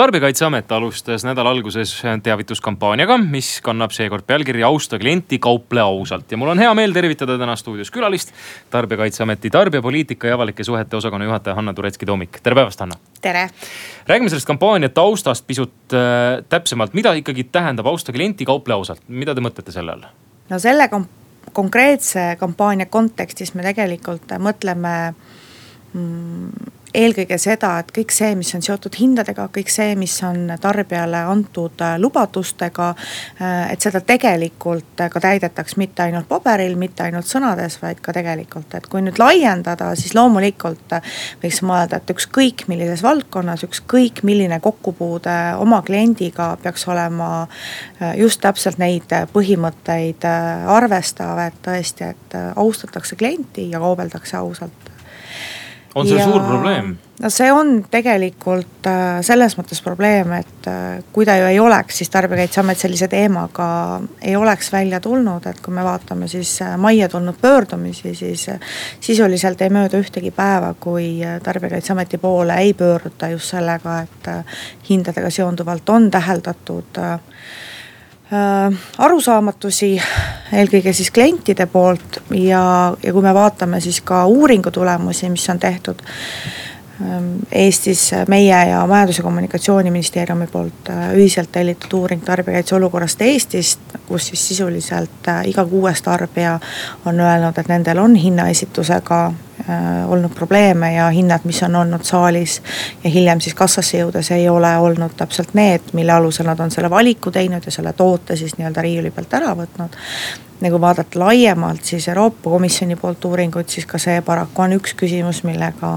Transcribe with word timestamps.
Tarbijakaitseamet 0.00 0.72
alustas 0.72 1.24
nädala 1.28 1.50
alguses 1.50 1.90
teavituskampaaniaga, 2.24 3.18
mis 3.20 3.58
kannab 3.60 3.92
seekord 3.92 4.24
pealkirja 4.24 4.64
austa 4.70 4.98
klienti, 4.98 5.36
kauple 5.38 5.82
ausalt 5.84 6.30
ja 6.32 6.38
mul 6.40 6.48
on 6.54 6.62
hea 6.62 6.70
meel 6.74 6.94
tervitada 6.96 7.36
täna 7.38 7.56
stuudios 7.56 7.90
külalist. 7.92 8.32
tarbijakaitseameti 8.70 9.50
tarbijapoliitika 9.50 10.30
ja 10.30 10.38
avalike 10.38 10.64
suhete 10.64 10.96
osakonna 10.96 11.24
juhataja 11.24 11.54
Hanna 11.54 11.74
Turetski-Toomik, 11.76 12.40
tere 12.42 12.56
päevast, 12.56 12.80
Hanna. 12.80 12.96
tere. 13.20 13.50
räägime 14.06 14.28
sellest 14.28 14.46
kampaania 14.46 14.88
taustast 14.88 15.46
pisut 15.46 15.92
äh, 15.92 16.44
täpsemalt, 16.48 16.94
mida 16.94 17.12
ikkagi 17.12 17.44
tähendab 17.44 17.86
austa 17.86 18.12
klienti, 18.12 18.44
kauple 18.44 18.74
ausalt, 18.74 19.02
mida 19.08 19.34
te 19.34 19.44
mõtlete 19.44 19.72
selle 19.72 19.92
all? 19.92 20.08
no 20.48 20.58
selle 20.58 20.88
kom 20.88 21.04
konkreetse 21.52 22.36
kampaania 22.40 22.86
kontekstis 22.86 23.52
me 23.54 23.68
tegelikult 23.68 24.32
mõtleme 24.38 24.96
mm, 25.10 25.39
eelkõige 26.94 27.38
seda, 27.38 27.74
et 27.80 27.90
kõik 27.94 28.12
see, 28.14 28.34
mis 28.38 28.50
on 28.56 28.62
seotud 28.64 28.96
hindadega, 28.98 29.46
kõik 29.54 29.70
see, 29.70 29.94
mis 29.98 30.14
on 30.26 30.50
tarbijale 30.60 31.22
antud 31.30 31.82
äh, 31.84 31.96
lubadustega. 32.02 32.88
äh, 33.40 33.72
et 33.72 33.80
seda 33.80 34.00
tegelikult 34.00 34.98
ka 35.10 35.22
täidetaks 35.22 35.76
mitte 35.76 36.02
ainult 36.02 36.28
paberil, 36.28 36.76
mitte 36.76 37.04
ainult 37.06 37.28
sõnades, 37.30 37.78
vaid 37.82 38.00
ka 38.02 38.14
tegelikult, 38.16 38.74
et 38.74 38.86
kui 38.90 39.02
nüüd 39.02 39.18
laiendada, 39.22 39.92
siis 39.94 40.14
loomulikult 40.18 40.96
äh, 40.98 41.14
võiks 41.42 41.62
mõelda, 41.62 42.00
et 42.00 42.14
ükskõik 42.14 42.66
millises 42.68 43.04
valdkonnas, 43.06 43.64
ükskõik 43.68 44.24
milline 44.26 44.60
kokkupuude 44.60 45.38
oma 45.62 45.82
kliendiga 45.86 46.56
peaks 46.62 46.88
olema 46.90 47.46
äh, 47.46 48.16
just 48.18 48.42
täpselt 48.42 48.82
neid 48.82 49.10
põhimõtteid 49.32 50.26
äh, 50.26 50.68
arvestav, 50.70 51.38
et 51.46 51.62
tõesti, 51.62 52.14
et 52.14 52.38
äh, 52.38 52.50
austatakse 52.58 53.16
klienti 53.16 53.70
ja 53.70 53.82
kaubeldakse 53.82 54.40
ausalt 54.42 54.89
on 55.94 56.06
see 56.06 56.18
Ja- 56.18 56.24
suur 56.24 56.42
probleem? 56.42 56.98
no 57.20 57.28
see 57.30 57.50
on 57.52 57.82
tegelikult 57.90 58.86
äh, 58.88 59.20
selles 59.26 59.56
mõttes 59.58 59.82
probleem, 59.84 60.32
et 60.38 60.68
äh, 60.70 61.02
kui 61.12 61.26
ta 61.28 61.36
ju 61.36 61.48
ei 61.50 61.58
oleks, 61.60 61.98
siis 62.00 62.10
tarbijakaitseamet 62.12 62.80
sellise 62.80 63.08
teemaga 63.12 63.66
ei 64.22 64.36
oleks 64.36 64.72
välja 64.72 65.00
tulnud, 65.04 65.46
et 65.50 65.60
kui 65.60 65.74
me 65.74 65.84
vaatame 65.84 66.28
siis 66.32 66.54
äh, 66.64 66.76
majja 66.80 67.08
tulnud 67.12 67.36
pöördumisi, 67.40 68.14
siis 68.14 68.46
sisuliselt 69.00 69.60
ei 69.60 69.72
mööda 69.74 70.00
ühtegi 70.00 70.32
päeva, 70.32 70.72
kui 70.80 71.20
tarbijakaitseameti 71.42 72.18
poole 72.18 72.56
ei 72.64 72.72
pöörduta 72.74 73.28
just 73.34 73.52
sellega, 73.52 74.00
et 74.06 74.32
hindadega 74.88 75.30
seonduvalt 75.30 75.88
on 75.92 76.10
täheldatud 76.10 76.98
äh, 76.98 77.12
äh, 77.12 77.40
arusaamatusi, 78.98 80.02
eelkõige 80.52 80.92
siis 80.92 81.10
klientide 81.10 81.66
poolt 81.66 82.20
ja, 82.30 82.62
ja 83.02 83.12
kui 83.12 83.22
me 83.22 83.34
vaatame 83.34 83.80
siis 83.80 84.00
ka 84.06 84.24
uuringu 84.26 84.70
tulemusi, 84.70 85.28
mis 85.30 85.48
on 85.50 85.58
tehtud 85.58 86.02
ähm, 87.02 87.32
Eestis 87.52 88.10
meie 88.28 88.62
ja 88.70 88.86
Majandus- 88.86 89.18
ja 89.18 89.26
Kommunikatsiooniministeeriumi 89.26 90.46
poolt 90.46 90.90
äh, 90.90 91.10
ühiselt 91.18 91.50
tellitud 91.52 91.98
uuring 91.98 92.22
tarbijakaitse 92.24 92.78
olukorrast 92.78 93.22
Eestist, 93.22 93.98
kus 94.06 94.30
siis 94.30 94.48
sisuliselt 94.48 95.28
äh, 95.28 95.42
iga 95.50 95.66
kuues 95.66 96.02
tarbija 96.02 96.60
on 97.04 97.20
öelnud, 97.20 97.58
et 97.58 97.68
nendel 97.68 97.98
on 97.98 98.14
hinnaesitusega 98.14 99.24
äh, 99.26 99.49
olnud 100.08 100.34
probleeme 100.34 100.92
ja 100.94 101.08
hinnad, 101.08 101.44
mis 101.44 101.62
on 101.62 101.76
olnud 101.76 102.04
saalis 102.04 102.62
ja 103.04 103.10
hiljem 103.10 103.40
siis 103.40 103.54
kassasse 103.54 103.98
jõudes 103.98 104.30
ei 104.34 104.48
ole 104.48 104.70
olnud 104.78 105.16
täpselt 105.16 105.54
need, 105.54 105.92
mille 105.92 106.12
alusel 106.12 106.48
nad 106.48 106.60
on 106.60 106.70
selle 106.70 106.90
valiku 106.90 107.30
teinud 107.30 107.64
ja 107.66 107.72
selle 107.72 107.92
toote 107.92 108.36
siis 108.36 108.56
nii-öelda 108.58 108.82
riiuli 108.82 109.10
pealt 109.10 109.34
ära 109.36 109.52
võtnud. 109.56 109.96
ja 110.60 110.70
kui 110.70 110.80
vaadata 110.80 111.18
laiemalt 111.18 111.84
siis 111.84 112.08
Euroopa 112.08 112.50
Komisjoni 112.50 112.96
poolt 112.96 113.24
uuringuid, 113.24 113.68
siis 113.68 113.86
ka 113.86 113.98
see 113.98 114.20
paraku 114.22 114.62
on 114.62 114.76
üks 114.76 114.94
küsimus, 114.96 115.42
millega 115.44 115.90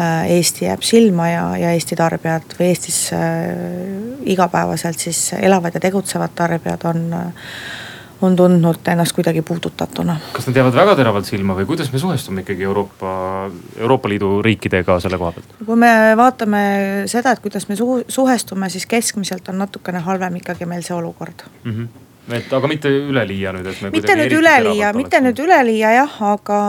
äh, 0.00 0.30
Eesti 0.36 0.64
jääb 0.66 0.82
silma 0.82 1.28
ja, 1.30 1.46
ja 1.56 1.72
Eesti 1.74 1.96
tarbijad 1.96 2.58
või 2.58 2.72
Eestis 2.72 3.00
äh, 3.14 3.48
igapäevaselt 4.24 4.98
siis 4.98 5.32
elavad 5.40 5.74
ja 5.74 5.80
tegutsevad 5.80 6.34
tarbijad 6.34 6.86
on 6.90 7.06
äh, 7.12 7.50
on 8.24 8.36
tundnud 8.36 8.88
ennast 8.92 9.14
kuidagi 9.16 9.42
puudutatuna. 9.42 10.16
kas 10.32 10.46
nad 10.48 10.56
jäävad 10.56 10.76
väga 10.76 10.96
teravalt 11.00 11.28
silma 11.28 11.56
või 11.58 11.66
kuidas 11.68 11.92
me 11.92 11.98
suhestume 11.98 12.44
ikkagi 12.44 12.66
Euroopa, 12.68 13.10
Euroopa 13.78 14.08
Liidu 14.08 14.30
riikidega 14.42 14.98
selle 15.00 15.18
koha 15.18 15.32
pealt? 15.36 15.58
kui 15.66 15.76
me 15.80 15.90
vaatame 16.16 16.62
seda, 17.10 17.34
et 17.34 17.42
kuidas 17.44 17.68
me 17.68 17.76
suhestume, 18.08 18.70
siis 18.70 18.86
keskmiselt 18.86 19.48
on 19.52 19.60
natukene 19.64 20.02
halvem 20.04 20.40
ikkagi 20.42 20.66
meil 20.66 20.82
see 20.82 20.96
olukord. 20.96 21.46
mm? 21.64 21.72
-hmm. 21.72 22.34
et 22.38 22.52
aga 22.52 22.68
mitte 22.68 22.88
üleliia 22.88 23.52
nüüd, 23.52 23.70
et 23.72 23.82
me 23.82 23.90
mitte 23.90 24.16
nüüd 24.16 24.38
üleliia, 24.40 24.92
mitte 24.92 25.20
nüüd 25.20 25.44
üleliia 25.46 25.92
jah, 26.00 26.18
aga, 26.32 26.60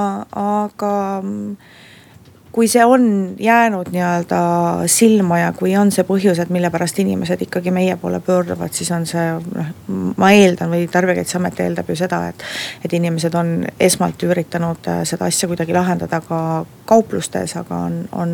aga 0.45 0.93
mm, 1.23 1.57
kui 2.55 2.67
see 2.71 2.85
on 2.85 3.35
jäänud 3.39 3.89
nii-öelda 3.91 4.38
silma 4.88 5.39
ja 5.39 5.51
kui 5.51 5.73
on 5.75 5.89
see 5.91 6.05
põhjus, 6.07 6.39
et 6.39 6.51
mille 6.55 6.69
pärast 6.71 6.99
inimesed 7.03 7.41
ikkagi 7.43 7.71
meie 7.75 7.97
poole 7.99 8.21
pöörduvad, 8.23 8.71
siis 8.71 8.91
on 8.95 9.03
see 9.09 9.25
noh, 9.35 9.73
ma 10.16 10.29
eeldan 10.31 10.71
või 10.71 10.85
Tarbijakaitseamet 10.91 11.59
eeldab 11.66 11.89
ju 11.91 11.97
seda, 11.99 12.21
et. 12.31 12.45
et 12.85 12.93
inimesed 12.95 13.35
on 13.35 13.49
esmalt 13.79 14.23
üritanud 14.23 14.88
äh, 14.88 15.01
seda 15.03 15.27
asja 15.27 15.49
kuidagi 15.51 15.75
lahendada 15.75 16.21
ka 16.23 16.39
kauplustes, 16.88 17.57
aga 17.59 17.81
on, 17.89 17.97
on 18.16 18.31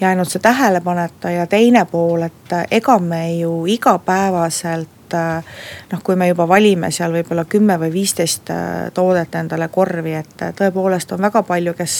jäänud 0.00 0.30
see 0.30 0.44
tähelepaneta 0.44 1.34
ja 1.34 1.48
teine 1.50 1.82
pool, 1.90 2.28
et 2.28 2.54
äh, 2.54 2.68
ega 2.78 2.98
me 3.02 3.24
ju 3.40 3.64
igapäevaselt 3.66 4.97
äh, 5.14 5.44
noh, 5.92 6.02
kui 6.04 6.16
me 6.16 6.28
juba 6.28 6.48
valime 6.48 6.90
seal 6.94 7.12
võib-olla 7.14 7.44
kümme 7.48 7.78
või 7.80 7.92
viisteist 7.92 8.50
äh, 8.50 8.88
toodet 8.94 9.34
endale 9.38 9.68
korvi, 9.72 10.14
et 10.18 10.44
äh, 10.44 10.52
tõepoolest 10.56 11.12
on 11.16 11.22
väga 11.22 11.42
palju, 11.48 11.74
kes, 11.78 11.94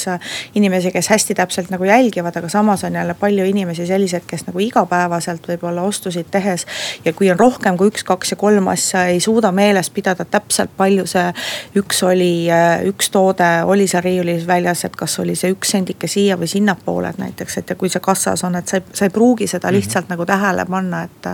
inimesi, 0.58 0.92
kes 0.94 1.10
hästi 1.12 1.36
täpselt 1.38 1.70
nagu 1.70 1.84
jälgivad, 1.84 2.36
aga 2.36 2.48
samas 2.48 2.84
on 2.84 2.98
jälle 2.98 3.14
palju 3.14 3.46
inimesi 3.48 3.86
selliseid, 3.86 4.26
kes 4.26 4.46
nagu 4.48 4.62
igapäevaselt 4.62 5.48
võib-olla 5.48 5.82
ostusid 5.82 6.30
tehes. 6.30 6.66
ja 7.04 7.12
kui 7.12 7.30
on 7.30 7.38
rohkem 7.38 7.76
kui 7.76 7.92
üks, 7.92 8.04
kaks 8.04 8.34
ja 8.34 8.36
kolm 8.36 8.68
asja, 8.68 9.06
ei 9.12 9.20
suuda 9.20 9.52
meeles 9.52 9.90
pidada 9.90 10.24
täpselt 10.24 10.70
palju 10.76 11.06
see 11.06 11.26
üks 11.78 12.02
oli, 12.06 12.48
üks 12.88 13.10
toode 13.14 13.48
oli 13.64 13.86
seal 13.88 14.02
riiulis 14.04 14.46
väljas, 14.46 14.84
et 14.84 14.96
kas 14.96 15.18
oli 15.22 15.36
see 15.38 15.52
üks 15.54 15.72
sendike 15.74 16.08
siia 16.10 16.36
või 16.38 16.48
sinnapoole, 16.50 17.12
et 17.12 17.20
näiteks, 17.22 17.58
et 17.60 17.70
ja 17.70 17.76
kui 17.78 17.90
see 17.92 18.02
kassas 18.04 18.44
on, 18.44 18.58
et 18.58 18.68
sa 18.68 18.80
ei, 18.80 18.84
sa 18.92 19.08
ei 19.08 19.14
pruugi 19.14 19.46
seda 19.46 19.72
lihtsalt 19.72 20.04
mm 20.04 20.06
-hmm. 20.06 20.16
nagu 20.16 20.26
tähele 20.26 20.64
panna, 20.66 21.02
et. 21.02 21.26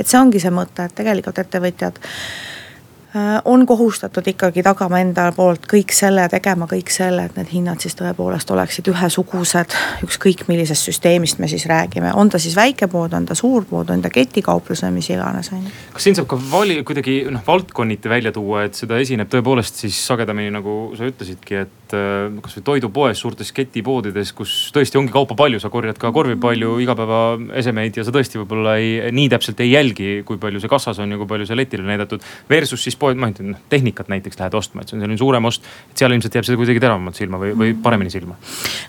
et 0.00 0.06
see 0.06 0.20
ongi 0.20 0.40
see 0.40 0.50
mõte, 0.50 0.84
et 0.84 0.94
tegelikult 0.94 1.17
ettevõtjad 1.26 1.98
äh, 1.98 3.40
on 3.44 3.66
kohustatud 3.66 4.26
ikkagi 4.26 4.62
tagama 4.62 5.00
enda 5.00 5.30
poolt 5.36 5.66
kõik 5.70 5.94
selle, 5.96 6.28
tegema 6.28 6.68
kõik 6.70 6.92
selle, 6.92 7.24
et 7.28 7.38
need 7.38 7.50
hinnad 7.52 7.82
siis 7.82 7.96
tõepoolest 7.98 8.50
oleksid 8.54 8.90
ühesugused. 8.92 9.74
ükskõik 10.06 10.46
millisest 10.48 10.90
süsteemist 10.90 11.38
me 11.42 11.48
siis 11.48 11.66
räägime, 11.66 12.12
on 12.14 12.30
ta 12.30 12.38
siis 12.38 12.56
väikepood, 12.56 13.12
on 13.12 13.26
ta 13.26 13.34
suurpood, 13.34 13.90
on 13.90 14.02
ta 14.02 14.10
ketikauplus 14.10 14.84
või 14.86 15.00
mis 15.00 15.10
iganes, 15.10 15.52
on 15.52 15.64
ju. 15.64 15.74
kas 15.92 16.08
siin 16.08 16.18
saab 16.18 16.28
ka 16.30 16.40
vali, 16.50 16.82
kuidagi 16.84 17.24
noh 17.30 17.42
valdkonniti 17.46 18.08
välja 18.08 18.32
tuua, 18.32 18.64
et 18.68 18.78
seda 18.78 19.00
esineb 19.00 19.30
tõepoolest 19.32 19.84
siis 19.86 19.98
sagedamini, 20.06 20.54
nagu 20.54 20.78
sa 20.98 21.08
ütlesidki, 21.08 21.64
et 21.66 21.77
äh, 21.96 22.28
kasvõi 22.44 22.64
toidupoes, 22.66 23.20
suurtes 23.20 23.52
ketipoodides, 23.56 24.32
kus 24.36 24.54
tõesti 24.74 25.00
ongi 25.00 25.12
kaupa 25.14 25.36
palju, 25.38 25.60
sa 25.62 25.70
korjad 25.72 25.98
ka 26.00 26.10
korvi 26.14 26.36
palju 26.40 26.78
igapäevaesemeid 26.84 28.00
ja 28.00 28.06
sa 28.06 28.14
tõesti 28.14 28.40
võib-olla 28.42 28.76
ei, 28.80 29.12
nii 29.14 29.28
täpselt 29.32 29.60
ei 29.64 29.72
jälgi, 29.72 30.10
kui 30.28 30.40
palju 30.40 30.62
see 30.62 30.72
kassas 30.72 31.00
on 31.02 31.12
ja 31.14 31.20
kui 31.20 31.28
palju 31.30 31.48
see 31.48 31.58
letile 31.58 31.86
näidatud. 31.88 32.24
Versus 32.50 32.84
siis 32.84 32.96
poed, 32.98 33.18
ma 33.18 33.30
tea, 33.34 33.46
noh 33.52 33.60
tehnikat 33.70 34.08
näiteks 34.12 34.38
lähed 34.40 34.54
ostma, 34.58 34.82
et 34.82 34.90
see 34.90 34.98
on 34.98 35.04
selline 35.04 35.20
suurem 35.20 35.44
ost. 35.48 35.64
et 35.90 36.00
seal 36.00 36.12
ilmselt 36.12 36.34
jääb 36.34 36.46
see 36.46 36.58
kuidagi 36.58 36.80
teravamalt 36.82 37.18
silma 37.18 37.40
või, 37.40 37.52
või 37.58 37.74
paremini 37.82 38.10
silma. 38.10 38.36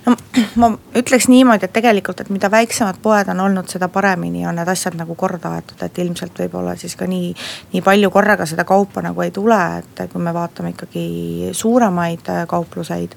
no 0.06 0.16
ma 0.62 0.72
ütleks 1.00 1.30
niimoodi, 1.32 1.68
et 1.68 1.74
tegelikult, 1.76 2.22
et 2.22 2.32
mida 2.34 2.52
väiksemad 2.52 3.02
poed 3.04 3.32
on 3.34 3.44
olnud, 3.46 3.70
seda 3.72 3.90
paremini 3.92 4.46
on 4.48 4.60
need 4.60 4.72
asjad 4.72 4.98
nagu 5.00 5.16
korda 5.20 5.56
aetud, 5.58 5.82
et 5.86 6.02
ilmselt 6.04 6.40
võib-olla 6.44 6.76
siis 6.80 6.96
ka 7.00 7.08
nii. 7.10 7.34
nii 7.74 7.82
palju 7.86 8.12
korraga 8.14 8.46
seda 8.50 8.66
kaupa 8.68 9.04
nagu 9.06 9.22
ei 9.24 9.32
tule, 9.36 9.60
et 9.80 10.06
kui 10.12 10.22
me 10.24 10.34
vaatame 10.34 10.74
ikkagi 10.76 11.54
suuremaid 11.58 12.30
äh, 12.30 12.46
kaupluseid. 12.90 13.12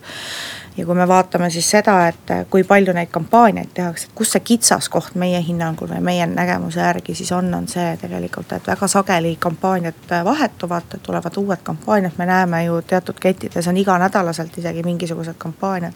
ja 0.76 0.86
kui 0.86 0.94
me 0.94 1.08
vaatame 1.08 1.50
siis 1.50 1.70
seda, 1.70 2.08
et 2.08 2.30
äh, 2.30 2.46
kui 2.50 2.64
palju 2.64 2.92
neid 2.96 3.10
kampaaniaid 3.12 3.74
tehakse, 3.74 4.06
et 4.06 4.14
kus 4.16 4.30
see 4.32 4.40
kitsaskoht 4.40 5.14
meie 5.20 5.40
hinnangul 5.44 5.90
või 5.90 6.00
meie 6.00 6.26
nägemuse 6.26 6.80
järgi 6.80 7.14
siis 7.14 7.32
on, 7.32 7.52
on 7.54 7.68
see 7.68 7.96
tegelikult, 8.00 8.52
et 8.52 8.66
väga 8.66 8.88
sageli 8.88 9.36
kampaaniad 9.36 10.12
äh, 10.12 10.24
vahetuvad, 10.24 10.96
tulevad 11.02 11.36
uued 11.36 11.60
kampaaniad, 11.62 12.16
me 12.18 12.26
näeme 12.26 12.64
ju 12.64 12.80
teatud 12.82 13.20
kettides 13.20 13.68
on 13.68 13.76
iganädalaselt 13.76 14.56
isegi 14.58 14.82
mingisugused 14.82 15.36
kampaaniad 15.38 15.92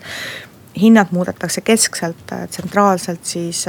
hinnad 0.77 1.09
muudetakse 1.11 1.61
keskselt, 1.65 2.35
tsentraalselt 2.51 3.25
siis 3.25 3.65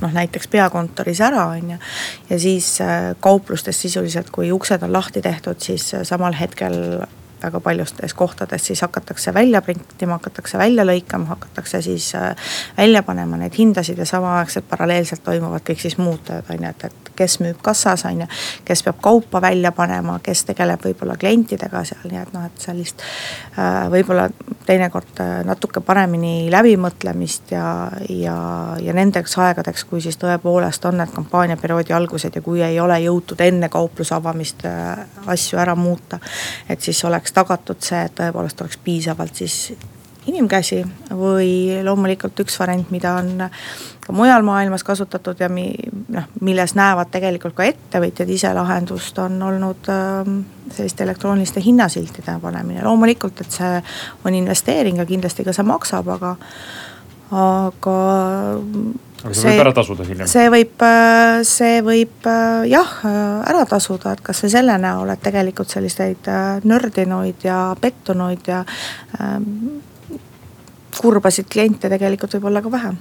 noh, 0.00 0.10
näiteks 0.12 0.48
peakontoris 0.50 1.20
ära, 1.22 1.44
on 1.54 1.70
ju. 1.70 1.78
ja 2.30 2.38
siis 2.38 2.78
kauplustes 3.20 3.80
sisuliselt, 3.80 4.30
kui 4.34 4.50
uksed 4.52 4.82
on 4.82 4.92
lahti 4.92 5.22
tehtud, 5.22 5.62
siis 5.62 5.92
samal 6.02 6.34
hetkel 6.34 7.06
väga 7.42 7.60
paljudes 7.60 8.14
kohtades 8.14 8.66
siis 8.66 8.80
hakatakse 8.82 9.34
välja 9.34 9.62
printima, 9.62 10.18
hakatakse 10.18 10.58
välja 10.58 10.84
lõikama, 10.86 11.26
hakatakse 11.34 11.82
siis 11.82 12.14
äh, 12.14 12.36
välja 12.76 13.02
panema 13.02 13.36
neid 13.36 13.54
hindasid 13.58 13.98
ja 13.98 14.06
samaaegselt 14.06 14.68
paralleelselt 14.68 15.22
toimuvad 15.24 15.64
kõik 15.66 15.82
siis 15.82 15.98
muud 15.98 16.20
tööd, 16.26 16.48
on 16.50 16.64
ju, 16.64 16.70
et, 16.70 16.84
et 16.84 17.12
kes 17.18 17.38
müüb 17.42 17.60
kassas, 17.62 18.04
on 18.08 18.22
ju. 18.22 18.28
kes 18.64 18.82
peab 18.86 19.00
kaupa 19.02 19.40
välja 19.42 19.72
panema, 19.72 20.18
kes 20.22 20.44
tegeleb 20.48 20.84
võib-olla 20.84 21.16
klientidega 21.18 21.84
seal, 21.88 22.06
nii 22.10 22.22
et 22.22 22.32
noh, 22.34 22.46
et 22.48 22.66
sellist 22.68 23.02
äh, 23.02 23.86
võib-olla 23.92 24.28
teinekord 24.66 25.22
äh, 25.24 25.32
natuke 25.48 25.80
paremini 25.84 26.50
läbimõtlemist 26.52 27.52
ja, 27.54 27.66
ja, 28.08 28.36
ja 28.82 28.96
nendeks 28.96 29.38
aegadeks, 29.38 29.84
kui 29.88 30.02
siis 30.04 30.18
tõepoolest 30.20 30.84
on 30.90 31.00
need 31.02 31.14
kampaaniaperioodi 31.14 31.96
algused 31.96 32.38
ja 32.38 32.44
kui 32.44 32.62
ei 32.64 32.80
ole 32.80 33.00
jõutud 33.04 33.40
enne 33.44 33.70
kaupluse 33.72 34.14
avamist 34.14 34.64
asju 35.26 35.58
ära 35.58 35.74
muuta. 35.78 36.18
et 36.68 36.80
siis 36.80 37.04
oleks 37.04 37.27
tagatud 37.36 37.80
see, 37.84 38.00
et 38.04 38.14
tõepoolest 38.18 38.60
oleks 38.64 38.80
piisavalt 38.84 39.40
siis 39.42 39.58
inimkäsi 40.28 40.82
või 41.16 41.80
loomulikult 41.84 42.40
üks 42.44 42.58
variant, 42.60 42.90
mida 42.92 43.14
on 43.20 43.46
ka 44.04 44.14
mujal 44.16 44.44
maailmas 44.44 44.84
kasutatud 44.84 45.40
ja 45.40 45.48
mi-, 45.52 45.76
noh, 46.12 46.28
milles 46.44 46.74
näevad 46.78 47.10
tegelikult 47.12 47.56
ka 47.56 47.66
ettevõtjad 47.68 48.30
ise 48.32 48.52
lahendust, 48.56 49.18
on 49.24 49.40
olnud 49.42 49.88
äh, 49.92 50.30
selliste 50.74 51.06
elektrooniliste 51.06 51.62
hinnasiltide 51.64 52.38
panemine, 52.42 52.84
loomulikult, 52.84 53.40
et 53.44 53.58
see 53.60 53.72
on 54.24 54.36
investeering 54.36 55.00
ja 55.00 55.08
kindlasti 55.08 55.46
ka 55.46 55.56
see 55.56 55.66
maksab, 55.68 56.12
aga, 56.18 56.34
aga 57.44 57.98
aga 59.24 59.34
see 59.34 59.50
võib 59.50 59.64
ära 59.64 59.72
tasuda 59.74 60.06
hiljem? 60.06 60.28
see 60.30 60.46
võib, 60.52 60.84
äh, 60.86 61.40
see 61.48 61.80
võib 61.84 62.28
äh, 62.30 62.68
jah, 62.70 62.94
ära 63.50 63.64
tasuda, 63.68 64.14
et 64.14 64.22
kasvõi 64.24 64.52
selle 64.52 64.78
näol, 64.80 65.10
et 65.14 65.22
tegelikult 65.24 65.72
selliseid 65.74 66.30
äh, 66.30 66.64
nördinuid 66.68 67.46
ja 67.48 67.58
pettunuid 67.80 68.50
ja 68.50 68.62
kurbasid 70.98 71.46
kliente 71.50 71.90
tegelikult 71.90 72.32
võib 72.38 72.48
olla 72.50 72.62
ka 72.64 72.70
vähem. 72.72 72.96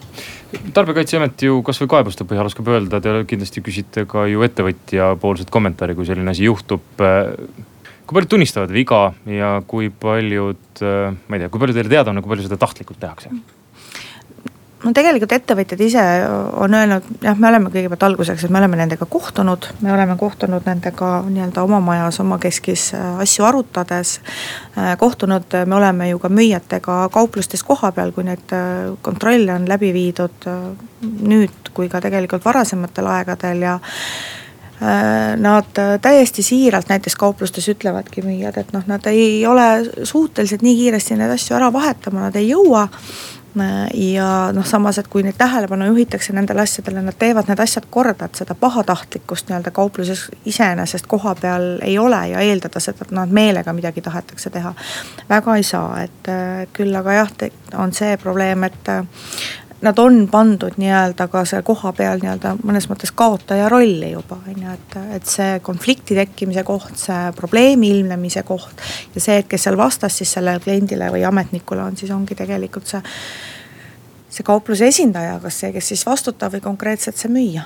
tarbijakaitseamet 0.73 1.47
ju 1.47 1.61
kasvõi 1.65 1.89
kaebuste 1.93 2.27
põhjal 2.29 2.49
oskab 2.49 2.69
öelda, 2.73 2.99
te 3.01 3.13
kindlasti 3.29 3.63
küsite 3.65 4.05
ka 4.09 4.27
ju 4.29 4.43
ettevõtja 4.45 5.13
poolset 5.21 5.53
kommentaari, 5.53 5.95
kui 5.97 6.05
selline 6.09 6.33
asi 6.33 6.45
juhtub. 6.49 6.83
kui 6.97 8.15
paljud 8.15 8.29
tunnistavad 8.31 8.73
viga 8.73 9.01
ja 9.25 9.57
kui 9.67 9.89
paljud, 9.89 10.81
ma 10.81 11.37
ei 11.37 11.45
tea, 11.45 11.49
kui 11.49 11.63
palju 11.63 11.77
teile 11.77 11.93
teada 11.93 12.13
on 12.13 12.21
kui 12.21 12.35
palju 12.35 12.49
seda 12.49 12.59
tahtlikult 12.61 13.01
tehakse? 13.01 13.33
No 14.83 14.93
tegelikult 14.93 15.33
ettevõtjad 15.33 15.81
ise 15.81 16.03
on 16.61 16.75
öelnud, 16.77 17.05
jah, 17.23 17.37
me 17.39 17.49
oleme 17.49 17.71
kõigepealt 17.73 18.05
alguseks, 18.07 18.45
et 18.45 18.53
me 18.53 18.61
oleme 18.61 18.79
nendega 18.79 19.07
kohtunud, 19.09 19.69
me 19.81 19.93
oleme 19.93 20.17
kohtunud 20.19 20.67
nendega 20.69 21.11
nii-öelda 21.25 21.63
oma 21.65 21.79
majas, 21.83 22.19
omakeskis 22.21 22.91
äh, 22.97 23.19
asju 23.25 23.47
arutades. 23.47 24.17
Äh, 24.77 24.93
kohtunud 25.01 25.57
me 25.65 25.79
oleme 25.79 26.09
ju 26.11 26.21
ka 26.21 26.29
müüjatega 26.29 26.99
kauplustes 27.13 27.65
kohapeal, 27.65 28.13
kui 28.15 28.27
neid 28.27 28.53
äh, 28.55 28.91
kontrolle 29.01 29.55
on 29.57 29.69
läbi 29.69 29.93
viidud 29.95 30.49
nüüd 31.01 31.71
kui 31.73 31.89
ka 31.89 32.01
tegelikult 32.01 32.45
varasematel 32.45 33.13
aegadel 33.17 33.65
ja 33.69 33.79
Nad 35.41 35.79
täiesti 36.01 36.43
siiralt 36.45 36.91
näiteks 36.91 37.15
kauplustes 37.17 37.65
ütlevadki 37.71 38.21
müüjad, 38.21 38.59
et 38.61 38.67
noh, 38.75 38.83
nad 38.85 39.07
ei 39.09 39.39
ole 39.49 39.65
suutelised 40.05 40.61
nii 40.61 40.75
kiiresti 40.77 41.17
neid 41.17 41.33
asju 41.33 41.55
ära 41.57 41.71
vahetama, 41.73 42.27
nad 42.27 42.37
ei 42.37 42.51
jõua 42.51 42.83
ja 43.93 44.51
noh, 44.53 44.65
samas, 44.65 44.97
et 44.97 45.07
kui 45.07 45.23
neid 45.23 45.37
tähelepanu 45.37 45.85
juhitakse 45.91 46.33
nendele 46.33 46.61
asjadele, 46.63 47.01
nad 47.01 47.17
teevad 47.19 47.49
need 47.49 47.59
asjad 47.63 47.87
korda, 47.89 48.27
et 48.27 48.41
seda 48.41 48.55
pahatahtlikkust 48.59 49.49
nii-öelda 49.49 49.71
kaupluses 49.75 50.27
iseenesest 50.45 51.07
koha 51.07 51.35
peal 51.41 51.67
ei 51.85 51.97
ole 51.99 52.21
ja 52.31 52.43
eeldada 52.45 52.79
seda, 52.83 53.05
et 53.05 53.13
nad 53.15 53.33
meelega 53.33 53.73
midagi 53.73 54.01
tahetakse 54.01 54.49
teha. 54.49 54.73
väga 55.29 55.55
ei 55.55 55.63
saa, 55.63 56.01
et 56.03 56.31
äh, 56.31 56.67
küll 56.73 56.95
aga 56.95 57.19
jah, 57.21 57.33
on 57.75 57.93
see 57.93 58.17
probleem, 58.17 58.63
et 58.63 58.89
äh, 58.89 59.05
nad 59.81 59.99
on 59.99 60.27
pandud 60.31 60.77
nii-öelda 60.77 61.27
ka 61.31 61.43
seal 61.45 61.65
kohapeal 61.65 62.21
nii-öelda 62.21 62.55
mõnes 62.65 62.87
mõttes 62.89 63.11
kaotaja 63.15 63.69
rolli 63.69 64.11
juba 64.11 64.39
on 64.39 64.63
ju, 64.63 64.73
et, 64.73 64.97
et 65.17 65.29
see 65.29 65.59
konflikti 65.65 66.17
tekkimise 66.17 66.63
koht, 66.67 66.95
see 66.97 67.19
probleemi 67.37 67.91
ilmnemise 67.95 68.43
koht. 68.47 68.81
ja 69.15 69.21
see, 69.21 69.41
et 69.43 69.49
kes 69.49 69.67
seal 69.67 69.77
vastas 69.77 70.17
siis 70.17 70.33
sellele 70.37 70.63
kliendile 70.63 71.11
või 71.13 71.25
ametnikule 71.27 71.85
on, 71.85 71.97
siis 71.97 72.11
ongi 72.15 72.35
tegelikult 72.37 72.89
see 72.89 73.03
see 74.37 74.45
kaupluse 74.47 74.87
esindaja, 74.91 75.37
kas 75.43 75.59
see, 75.63 75.71
kes 75.75 75.91
siis 75.93 76.03
vastutab 76.07 76.53
või 76.55 76.63
konkreetselt 76.63 77.19
see 77.19 77.31
müüja. 77.31 77.65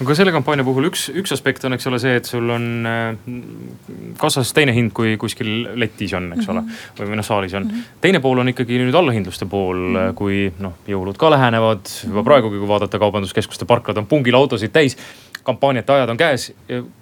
aga 0.00 0.16
selle 0.16 0.32
kampaania 0.34 0.66
puhul 0.66 0.88
üks, 0.90 1.08
üks 1.14 1.34
aspekt 1.36 1.64
on, 1.68 1.76
eks 1.76 1.88
ole, 1.90 2.00
see, 2.02 2.16
et 2.20 2.28
sul 2.28 2.50
on 2.50 2.66
äh, 2.88 3.00
kassas 4.20 4.52
teine 4.56 4.74
hind, 4.76 4.94
kui 4.96 5.16
kuskil 5.20 5.50
letis 5.80 6.14
on, 6.18 6.32
eks 6.34 6.46
mm 6.46 6.52
-hmm. 6.52 6.58
ole. 6.58 7.00
või, 7.00 7.10
või 7.12 7.20
noh, 7.20 7.26
saalis 7.26 7.54
on 7.54 7.64
mm. 7.64 7.70
-hmm. 7.70 7.98
teine 8.00 8.20
pool 8.20 8.38
on 8.42 8.52
ikkagi 8.52 8.78
nüüd 8.82 8.94
allahindluste 8.94 9.46
pool 9.46 9.76
mm, 9.76 9.96
-hmm. 9.96 10.14
kui 10.14 10.52
noh, 10.58 10.78
jõulud 10.88 11.18
ka 11.18 11.30
lähenevad 11.30 11.86
juba 12.06 12.24
praegugi, 12.24 12.58
kui 12.58 12.68
vaadata 12.68 12.98
kaubanduskeskuste 12.98 13.64
parklad 13.64 13.98
on 13.98 14.06
pungil 14.06 14.34
autosid 14.34 14.72
täis 14.72 14.96
kampaaniate 15.44 15.92
ajad 15.92 16.12
on 16.12 16.20
käes. 16.20 16.52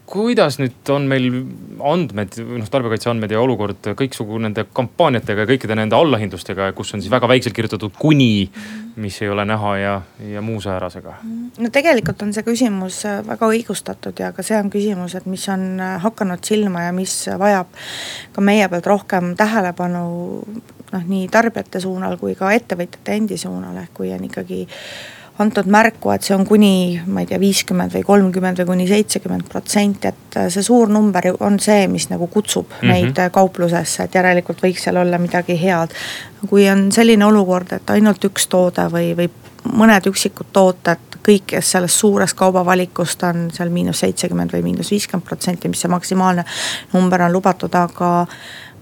kuidas 0.09 0.57
nüüd 0.57 0.89
on 0.89 1.05
meil 1.05 1.27
andmed, 1.85 2.39
noh 2.41 2.69
tarbijakaitse 2.73 3.11
andmed 3.11 3.33
ja 3.35 3.43
olukord 3.45 3.91
kõiksugu 3.99 4.39
nende 4.41 4.65
kampaaniatega 4.73 5.45
ja 5.45 5.49
kõikide 5.51 5.77
nende 5.77 5.99
allahindlustega, 5.99 6.71
kus 6.73 6.95
on 6.97 7.03
siis 7.05 7.13
väga 7.13 7.29
väikselt 7.29 7.53
kirjutatud 7.57 7.93
kuni, 7.99 8.49
mis 8.97 9.19
ei 9.21 9.29
ole 9.29 9.45
näha 9.45 9.75
ja, 9.77 9.93
ja 10.33 10.45
muu 10.45 10.63
säärasega? 10.65 11.19
no 11.59 11.73
tegelikult 11.75 12.25
on 12.25 12.33
see 12.33 12.47
küsimus 12.47 13.03
väga 13.29 13.53
õigustatud 13.53 14.25
ja 14.25 14.33
ka 14.33 14.47
see 14.47 14.57
on 14.57 14.73
küsimus, 14.73 15.19
et 15.19 15.29
mis 15.29 15.45
on 15.53 15.83
hakanud 16.05 16.41
silma 16.45 16.87
ja 16.89 16.97
mis 16.97 17.21
vajab 17.39 17.77
ka 18.33 18.45
meie 18.49 18.69
pealt 18.73 18.89
rohkem 18.89 19.35
tähelepanu 19.37 20.09
noh, 20.93 21.07
nii 21.13 21.29
tarbijate 21.33 21.85
suunal 21.85 22.17
kui 22.21 22.35
ka 22.39 22.51
ettevõtjate 22.57 23.17
endi 23.21 23.39
suunal, 23.41 23.77
ehk 23.85 23.95
kui 24.01 24.13
on 24.15 24.25
ikkagi 24.29 24.65
antud 25.39 25.69
märku, 25.71 26.11
et 26.11 26.27
see 26.27 26.35
on 26.35 26.45
kuni, 26.47 27.01
ma 27.07 27.23
ei 27.23 27.29
tea, 27.31 27.39
viiskümmend 27.41 27.95
või 27.95 28.05
kolmkümmend 28.07 28.63
või 28.63 28.71
kuni 28.73 28.87
seitsekümmend 28.91 29.47
protsenti, 29.51 30.11
et 30.11 30.39
see 30.51 30.65
suur 30.67 30.91
number 30.91 31.31
on 31.39 31.61
see, 31.63 31.87
mis 31.91 32.09
nagu 32.11 32.27
kutsub 32.27 32.67
mm 32.67 32.81
-hmm. 32.81 32.95
neid 32.95 33.21
kauplusesse, 33.33 34.05
et 34.05 34.15
järelikult 34.15 34.63
võiks 34.63 34.87
seal 34.87 34.97
olla 34.97 35.19
midagi 35.19 35.61
head. 35.63 35.95
kui 36.49 36.69
on 36.71 36.93
selline 36.93 37.25
olukord, 37.25 37.73
et 37.73 37.91
ainult 37.91 38.25
üks 38.25 38.47
toode 38.47 38.83
või, 38.93 39.15
või 39.17 39.31
mõned 39.73 40.07
üksikud 40.07 40.47
tooted, 40.53 40.99
kõik 41.29 41.59
sellest 41.61 41.99
suurest 41.99 42.37
kaubavalikust 42.37 43.23
on 43.23 43.49
seal 43.53 43.71
miinus 43.71 44.01
seitsekümmend 44.01 44.53
või 44.53 44.63
miinus 44.63 44.91
viiskümmend 44.91 45.27
protsenti, 45.27 45.69
mis 45.69 45.81
see 45.81 45.91
maksimaalne 45.91 46.45
number 46.93 47.23
on 47.23 47.33
lubatud, 47.33 47.75
aga 47.75 48.27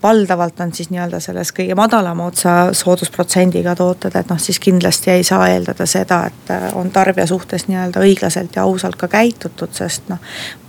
valdavalt 0.03 0.61
on 0.61 0.73
siis 0.75 0.91
nii-öelda 0.91 1.21
selles 1.21 1.53
kõige 1.57 1.75
madalama 1.79 2.27
otsa 2.27 2.53
soodusprotsendiga 2.77 3.75
tooted, 3.77 4.15
et 4.15 4.29
noh, 4.31 4.39
siis 4.41 4.59
kindlasti 4.63 5.11
ei 5.11 5.25
saa 5.25 5.49
eeldada 5.49 5.87
seda, 5.87 6.21
et 6.29 6.51
äh, 6.53 6.67
on 6.77 6.91
tarbija 6.95 7.27
suhtes 7.27 7.67
nii-öelda 7.69 8.03
õiglaselt 8.05 8.57
ja 8.57 8.67
ausalt 8.69 8.97
ka 9.01 9.09
käitutud, 9.09 9.73
sest 9.73 10.11
noh. 10.13 10.19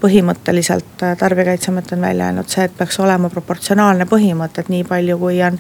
põhimõtteliselt 0.02 1.04
äh, 1.04 1.16
Tarbijakaitseamet 1.18 1.92
on 1.94 2.02
välja 2.02 2.30
öelnud 2.30 2.50
see, 2.50 2.66
et 2.70 2.78
peaks 2.78 3.00
olema 3.04 3.30
proportsionaalne 3.30 4.06
põhimõte, 4.10 4.64
et 4.64 4.70
nii 4.70 4.84
palju, 4.88 5.18
kui 5.20 5.42
on. 5.44 5.60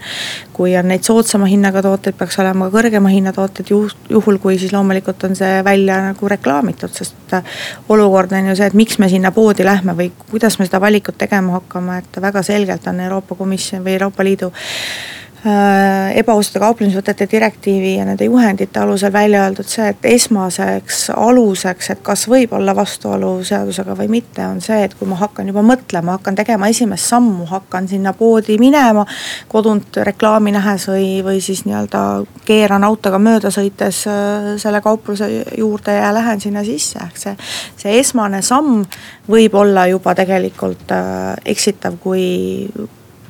kui 0.53 0.77
on 0.77 0.88
neid 0.89 1.03
soodsama 1.05 1.45
hinnaga 1.45 1.83
tooteid, 1.86 2.15
peaks 2.17 2.39
olema 2.41 2.69
ka 2.69 2.77
kõrgema 2.79 3.12
hinna 3.13 3.33
tooteid 3.33 3.69
juhul, 4.09 4.38
kui 4.41 4.57
siis 4.57 4.74
loomulikult 4.74 5.24
on 5.27 5.36
see 5.36 5.62
välja 5.63 6.00
nagu 6.07 6.29
reklaamitud, 6.29 6.93
sest 6.93 7.33
äh, 7.33 7.43
olukord 7.89 8.31
on 8.31 8.50
ju 8.51 8.55
see, 8.55 8.71
et 8.71 8.77
miks 8.77 8.97
me 9.00 9.09
sinna 9.09 9.31
poodi 9.31 9.65
lähme 9.67 9.97
või 9.97 10.12
kuidas 10.31 10.59
me 10.59 10.65
seda 10.65 10.81
valikut 10.81 11.17
tegema 11.17 11.59
hakkame, 11.59 12.01
et 12.01 12.21
väga 12.21 12.43
selgelt 12.43 12.88
on 12.88 13.00
Euroopa 13.05 13.36
Komisjon 13.36 13.56
komisjon 13.57 13.83
või 13.83 13.93
Euroopa 13.97 14.23
Liidu 14.23 14.51
äh, 14.51 16.17
ebaausate 16.19 16.59
kauplemisvõtete 16.59 17.27
direktiivi 17.31 17.95
ja 17.95 18.05
nende 18.05 18.25
juhendite 18.25 18.79
alusel 18.79 19.13
välja 19.13 19.45
öeldud 19.45 19.65
see, 19.65 19.87
et 19.89 20.05
esmaseks 20.05 21.07
aluseks, 21.15 21.89
et 21.89 22.01
kas 22.05 22.27
võib 22.29 22.53
olla 22.53 22.75
vastuolu 22.75 23.43
seadusega 23.47 23.95
või 23.97 24.11
mitte, 24.19 24.45
on 24.45 24.61
see, 24.61 24.83
et 24.85 24.93
kui 24.93 25.09
ma 25.09 25.17
hakkan 25.17 25.49
juba 25.49 25.63
mõtlema, 25.65 26.19
hakkan 26.19 26.37
tegema 26.37 26.69
esimest 26.69 27.09
sammu, 27.09 27.47
hakkan 27.49 27.87
sinna 27.87 28.13
poodi 28.13 28.59
minema. 28.61 29.05
kodunt 29.47 29.97
reklaami 29.97 30.51
nähes 30.51 30.87
või, 30.87 31.23
või 31.23 31.41
siis 31.41 31.63
nii-öelda 31.65 32.03
keeran 32.45 32.83
autoga 32.83 33.17
mööda 33.17 33.49
sõites 33.49 34.03
äh, 34.07 34.53
selle 34.61 34.81
kaupluse 34.81 35.31
juurde 35.57 35.97
ja 35.97 36.13
lähen 36.13 36.41
sinna 36.41 36.63
sisse, 36.63 36.99
ehk 36.99 37.17
see. 37.17 37.35
see 37.77 37.97
esmane 37.99 38.41
samm 38.41 38.85
võib 39.29 39.57
olla 39.57 39.87
juba 39.87 40.13
tegelikult 40.15 40.93
äh, 40.93 41.33
eksitav, 41.55 41.97
kui 42.03 42.27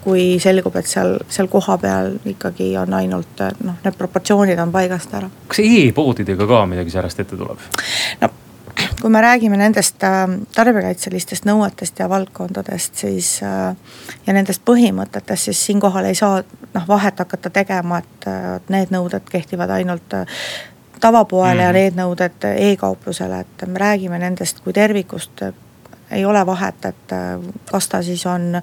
kui 0.08 0.38
selgub, 0.40 0.76
et 0.80 0.88
seal, 0.88 1.18
seal 1.28 1.50
kohapeal 1.52 2.16
ikkagi 2.32 2.72
on 2.80 2.94
ainult 2.96 3.46
noh, 3.68 3.80
need 3.84 4.00
proportsioonid 4.00 4.60
on 4.64 4.72
paigast 4.72 5.14
ära. 5.20 5.30
kas 5.52 5.64
e-poodidega 5.64 6.48
ka 6.48 6.66
midagi 6.70 6.94
säärast 6.96 7.24
ette 7.24 7.40
tuleb? 7.40 7.64
no 8.22 8.30
kui 9.02 9.10
me 9.10 9.22
räägime 9.22 9.58
nendest 9.58 10.04
äh, 10.04 10.24
tarbijakaitselistest 10.56 11.46
nõuetest 11.50 12.00
ja 12.00 12.10
valdkondadest, 12.10 12.96
siis 13.04 13.34
äh, 13.46 13.76
ja 14.26 14.34
nendest 14.34 14.64
põhimõtetest, 14.66 15.50
siis 15.50 15.66
siinkohal 15.70 16.10
ei 16.10 16.18
saa 16.18 16.42
noh 16.74 16.88
vahet 16.88 17.20
hakata 17.20 17.52
tegema, 17.54 18.02
et 18.02 18.28
need 18.74 18.94
nõuded 18.94 19.30
kehtivad 19.30 19.72
ainult 19.78 20.18
äh, 20.18 20.42
tavapoele 21.00 21.62
mm. 21.62 21.64
ja 21.66 21.70
mhm. 21.70 21.80
need 21.80 22.02
nõuded 22.02 22.50
e-kauplusele, 22.72 23.44
et 23.46 23.68
me 23.68 23.82
räägime 23.86 24.20
nendest 24.22 24.64
kui 24.66 24.74
tervikust 24.74 25.46
ei 26.12 26.26
ole 26.26 26.46
vahet, 26.46 26.86
et 26.86 27.12
äh, 27.12 27.40
kas 27.72 27.88
ta 27.88 28.02
siis 28.04 28.26
on, 28.26 28.62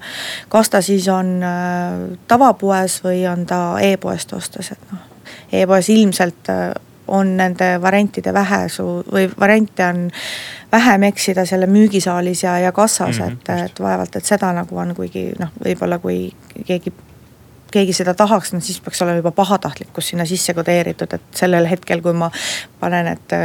kas 0.49 0.69
ta 0.69 0.81
siis 0.81 1.07
on 1.07 1.37
äh, 1.43 2.17
tavapoes 2.27 3.01
või 3.03 3.25
on 3.29 3.45
ta 3.45 3.77
e-poest 3.81 4.33
ostes, 4.33 4.71
et 4.71 4.91
noh. 4.91 5.11
E-poes 5.53 5.89
ilmselt 5.89 6.49
äh, 6.49 6.69
on 7.07 7.37
nende 7.37 7.81
variantide 7.81 8.33
vähesu 8.33 8.85
või 9.11 9.29
variante 9.39 9.85
on 9.85 10.11
vähem 10.71 11.03
eksida 11.03 11.45
selle 11.45 11.67
müügisaalis 11.69 12.43
ja, 12.43 12.59
ja 12.59 12.71
kassas 12.71 13.19
mm, 13.19 13.25
-hmm, 13.25 13.33
et, 13.33 13.71
et 13.71 13.79
vaevalt, 13.79 14.15
et 14.15 14.25
seda 14.25 14.51
nagu 14.53 14.77
on, 14.77 14.95
kuigi 14.95 15.31
noh, 15.39 15.53
võib-olla 15.65 15.99
kui 15.99 16.33
keegi 16.65 16.93
keegi 17.75 17.93
seda 17.93 18.13
tahaks, 18.13 18.53
no 18.53 18.61
siis 18.63 18.79
peaks 18.79 19.01
olema 19.03 19.19
juba 19.19 19.31
pahatahtlikkus 19.35 20.07
sinna 20.07 20.25
sisse 20.25 20.53
kodeeritud, 20.53 21.13
et 21.13 21.21
sellel 21.35 21.67
hetkel, 21.67 22.01
kui 22.01 22.13
ma 22.13 22.29
panen, 22.79 23.07
et 23.07 23.35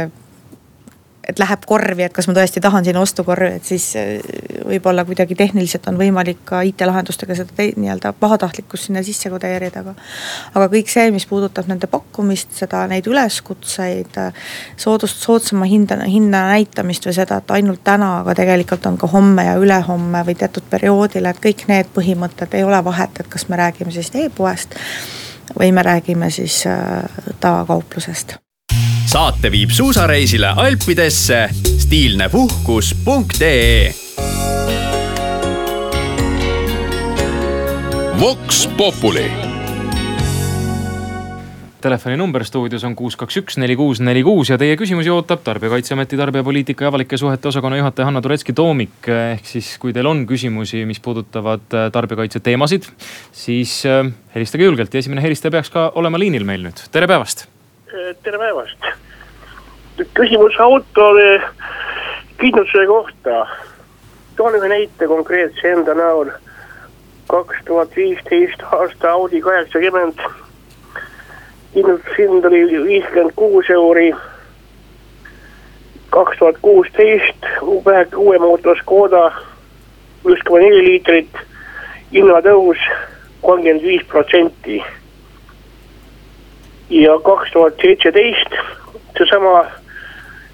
et 1.31 1.39
läheb 1.39 1.65
korvi, 1.67 2.05
et 2.05 2.13
kas 2.13 2.27
ma 2.29 2.35
tõesti 2.35 2.61
tahan 2.63 2.85
sinna 2.85 3.01
ostukorvi, 3.03 3.55
et 3.59 3.67
siis 3.67 3.87
äh, 3.99 4.19
võib-olla 4.67 5.05
kuidagi 5.07 5.37
tehniliselt 5.39 5.87
on 5.91 5.99
võimalik 5.99 6.43
ka 6.47 6.61
IT-lahendustega 6.67 7.37
seda 7.37 7.67
nii-öelda 7.79 8.13
pahatahtlikkust 8.19 8.89
sinna 8.89 9.03
sisse 9.05 9.31
kodeerida, 9.31 9.83
aga. 9.85 9.95
aga 10.53 10.67
kõik 10.73 10.91
see, 10.91 11.07
mis 11.15 11.27
puudutab 11.29 11.69
nende 11.71 11.89
pakkumist, 11.91 12.53
seda, 12.59 12.83
neid 12.91 13.07
üleskutseid, 13.09 14.19
soodust, 14.79 15.23
soodsama 15.23 15.69
hinda, 15.69 16.01
hinna 16.05 16.45
näitamist 16.51 17.07
või 17.07 17.15
seda, 17.17 17.41
et 17.41 17.55
ainult 17.55 17.83
täna, 17.87 18.13
aga 18.25 18.35
tegelikult 18.41 18.85
on 18.89 18.99
ka 19.01 19.09
homme 19.11 19.47
ja 19.47 19.57
ülehomme 19.61 20.25
või 20.27 20.37
teatud 20.39 20.67
perioodil, 20.69 21.29
et 21.29 21.41
kõik 21.43 21.65
need 21.71 21.91
põhimõtted 21.95 22.59
ei 22.59 22.67
ole 22.67 22.83
vahet, 22.85 23.23
et 23.23 23.31
kas 23.31 23.47
me 23.49 23.59
räägime 23.61 23.93
siis 23.95 24.13
e-poest 24.25 24.77
või 25.57 25.71
me 25.75 25.83
räägime 25.83 26.29
siis 26.31 26.63
äh, 26.69 27.03
tavakauplusest 27.39 28.39
saate 29.05 29.51
viib 29.51 29.69
suusareisile 29.73 30.53
Alpidesse 30.55 31.49
stiilnepuhkus.ee. 31.53 33.93
Vox 38.19 38.67
Populi 38.77 39.31
telefoninumber 41.81 42.43
stuudios 42.45 42.83
on 42.85 42.93
kuus, 42.95 43.15
kaks, 43.17 43.37
üks, 43.41 43.57
neli, 43.57 43.75
kuus, 43.75 43.99
neli, 44.05 44.21
kuus 44.25 44.49
ja 44.51 44.57
teie 44.61 44.75
küsimusi 44.77 45.09
ootab 45.09 45.41
Tarbijakaitseameti 45.43 46.17
tarbijapoliitika 46.19 46.85
ja 46.85 46.89
avalike 46.91 47.17
suhete 47.17 47.47
osakonna 47.49 47.77
juhataja 47.79 48.05
Hanna 48.05 48.21
Turetski-Toomik. 48.21 49.09
ehk 49.33 49.45
siis, 49.49 49.77
kui 49.81 49.93
teil 49.93 50.05
on 50.05 50.27
küsimusi, 50.29 50.85
mis 50.85 50.99
puudutavad 51.01 51.65
äh, 51.73 51.89
tarbijakaitse 51.91 52.39
teemasid, 52.45 52.85
siis 53.31 53.81
äh, 53.89 54.05
helistage 54.35 54.69
julgelt 54.69 54.93
ja 54.93 55.01
esimene 55.01 55.25
helistaja 55.25 55.57
peaks 55.57 55.73
ka 55.73 55.89
olema 55.95 56.21
liinil 56.21 56.45
meil 56.45 56.69
nüüd, 56.69 56.85
tere 56.93 57.09
päevast 57.09 57.47
tere 57.91 58.37
päevast. 58.37 58.85
küsimus 60.13 60.59
autode 60.59 61.41
kindlustuse 62.39 62.85
kohta. 62.87 63.47
toon 64.35 64.55
ühe 64.55 64.67
näite 64.67 65.07
konkreetse 65.07 65.71
enda 65.71 65.93
näol. 65.93 66.29
kaks 67.27 67.57
tuhat 67.65 67.95
viisteist 67.95 68.63
aasta 68.63 69.11
Audi 69.11 69.41
kaheksakümmend. 69.41 70.23
kindlustushind 71.73 72.45
oli 72.45 72.61
viiskümmend 72.83 73.35
kuus 73.35 73.69
euri. 73.69 74.13
kaks 76.09 76.37
tuhat 76.37 76.55
kuusteist 76.61 77.43
väheke 77.85 78.15
uuem 78.15 78.41
auto 78.41 78.75
Škoda, 78.75 79.31
üks 80.25 80.47
koma 80.47 80.63
neli 80.63 80.85
liitrit. 80.85 81.35
hinnatõus 82.13 82.89
kolmkümmend 83.41 83.83
viis 83.83 84.07
protsenti 84.07 84.83
ja 86.91 87.19
kaks 87.23 87.51
tuhat 87.53 87.79
seitseteist 87.81 88.55
seesama, 89.17 89.65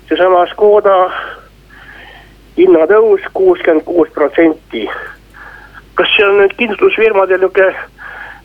seesama 0.10 0.46
Škoda 0.54 0.98
hinnatõus 2.58 3.26
kuuskümmend 3.34 3.86
kuus 3.86 4.10
protsenti. 4.14 4.88
kas 5.98 6.10
see 6.14 6.26
on 6.26 6.38
nüüd 6.38 6.54
kindlustusfirmadel 6.58 7.42
nihuke 7.42 7.68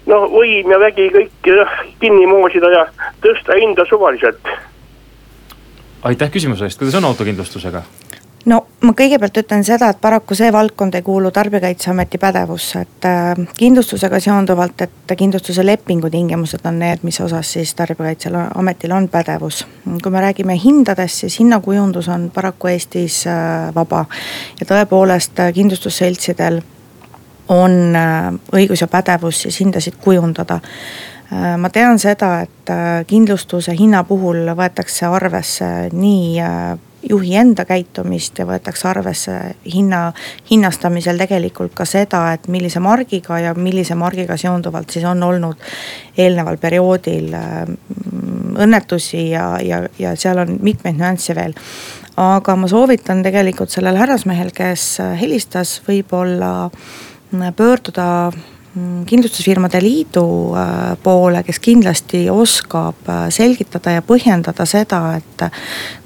noh, 0.08 0.24
võim 0.32 0.72
ja 0.72 0.78
vägi 0.80 1.10
kõik 1.12 1.50
kinni 2.00 2.26
moosida 2.26 2.70
ja 2.72 2.86
tõsta 3.24 3.58
hinda 3.60 3.84
suvaliselt? 3.88 4.54
aitäh 6.02 6.32
küsimuse 6.32 6.64
eest, 6.64 6.80
kuidas 6.80 6.96
on 6.98 7.10
autokindlustusega? 7.12 7.84
No 8.50 8.58
ma 8.82 8.94
kõigepealt 8.96 9.38
ütlen 9.42 9.64
seda, 9.66 9.90
et 9.92 10.00
paraku 10.02 10.34
see 10.38 10.50
valdkond 10.52 10.96
ei 10.98 11.04
kuulu 11.06 11.30
Tarbijakaitseameti 11.34 12.18
pädevusse, 12.22 12.82
et 12.86 13.06
äh, 13.08 13.44
kindlustusega 13.58 14.20
seonduvalt, 14.20 14.86
et 14.86 15.14
kindlustuse 15.18 15.64
lepingu 15.66 16.10
tingimused 16.10 16.66
on 16.66 16.80
need, 16.82 17.04
mis 17.06 17.20
osas 17.22 17.52
siis 17.56 17.74
Tarbijakaitseametil 17.78 18.96
on 18.96 19.08
pädevus. 19.08 19.66
kui 20.02 20.12
me 20.12 20.20
räägime 20.20 20.58
hindadest, 20.64 21.14
siis 21.14 21.38
hinnakujundus 21.38 22.08
on 22.08 22.30
paraku 22.34 22.72
Eestis 22.72 23.26
äh, 23.26 23.74
vaba 23.74 24.04
ja 24.60 24.66
tõepoolest 24.66 25.40
äh, 25.40 25.52
kindlustusseltsidel 25.54 26.62
on 27.48 27.96
õigus 28.54 28.80
ja 28.80 28.86
pädevus 28.86 29.42
siis 29.42 29.58
hindasid 29.60 29.98
kujundada 30.00 30.60
ma 31.58 31.68
tean 31.74 31.98
seda, 31.98 32.44
et 32.46 32.70
kindlustuse 33.08 33.74
hinna 33.76 34.04
puhul 34.04 34.52
võetakse 34.56 35.08
arvesse 35.10 35.66
nii 35.92 36.38
juhi 37.08 37.36
enda 37.36 37.64
käitumist 37.68 38.38
ja 38.38 38.46
võetakse 38.46 38.88
arvesse 38.88 39.36
hinna, 39.74 40.02
hinnastamisel 40.50 41.18
tegelikult 41.18 41.74
ka 41.74 41.86
seda, 41.88 42.24
et 42.36 42.48
millise 42.52 42.80
margiga 42.82 43.38
ja 43.42 43.54
millise 43.54 43.96
margiga 43.98 44.36
seonduvalt 44.40 44.94
siis 44.94 45.06
on 45.08 45.22
olnud 45.22 45.72
eelneval 46.18 46.58
perioodil 46.62 47.32
mm, 47.32 48.54
õnnetusi 48.62 49.28
ja, 49.30 49.46
ja, 49.64 49.82
ja 49.98 50.14
seal 50.16 50.42
on 50.44 50.56
mitmeid 50.62 51.00
nüansse 51.00 51.34
veel. 51.38 51.56
aga 52.16 52.56
ma 52.56 52.68
soovitan 52.68 53.22
tegelikult 53.24 53.72
sellel 53.72 53.96
härrasmehel, 53.96 54.52
kes 54.54 54.98
helistas, 55.20 55.80
võib-olla 55.86 56.70
pöörduda 57.56 58.30
kindlustusfirmade 59.06 59.80
liidu 59.82 60.54
äh, 60.56 60.96
poole, 61.02 61.42
kes 61.44 61.58
kindlasti 61.60 62.30
oskab 62.30 63.08
äh, 63.08 63.26
selgitada 63.28 63.92
ja 63.98 64.04
põhjendada 64.06 64.64
seda, 64.68 65.00
et 65.18 65.44
äh, 65.44 65.50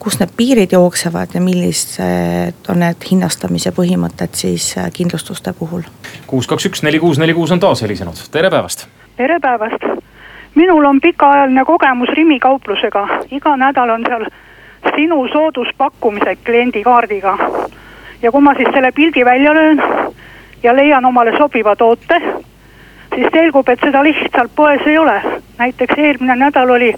kus 0.02 0.18
need 0.18 0.32
piirid 0.36 0.74
jooksevad 0.74 1.36
ja 1.36 1.42
millised 1.42 2.66
on 2.72 2.82
need 2.82 3.06
hinnastamise 3.10 3.70
põhimõtted 3.76 4.34
siis 4.34 4.72
kindlustuste 4.96 5.54
puhul. 5.58 5.86
kuus, 6.26 6.48
kaks, 6.50 6.66
üks, 6.66 6.82
neli, 6.82 6.98
kuus, 6.98 7.20
neli, 7.22 7.36
kuus 7.38 7.54
on 7.54 7.62
taas 7.62 7.84
helisenud, 7.86 8.18
tere 8.34 8.50
päevast. 8.50 8.88
tere 9.16 9.38
päevast, 9.40 9.86
minul 10.58 10.90
on 10.90 11.00
pikaajaline 11.00 11.64
kogemus 11.64 12.10
Rimi 12.18 12.40
kauplusega, 12.42 13.06
iga 13.30 13.54
nädal 13.56 13.94
on 13.94 14.08
seal 14.08 14.26
sinu 14.96 15.22
sooduspakkumised 15.32 16.42
kliendikaardiga. 16.42 17.38
ja 18.22 18.32
kui 18.32 18.42
ma 18.42 18.58
siis 18.58 18.74
selle 18.74 18.90
pildi 18.92 19.24
välja 19.24 19.54
löön 19.54 19.82
ja 20.62 20.76
leian 20.76 21.04
omale 21.04 21.38
sobiva 21.38 21.76
toote 21.76 22.22
siis 23.16 23.28
selgub, 23.32 23.68
et 23.68 23.80
seda 23.84 24.02
lihtsalt 24.04 24.52
poes 24.56 24.86
ei 24.86 24.98
ole. 24.98 25.20
näiteks 25.58 25.94
eelmine 25.98 26.36
nädal 26.36 26.70
oli 26.70 26.94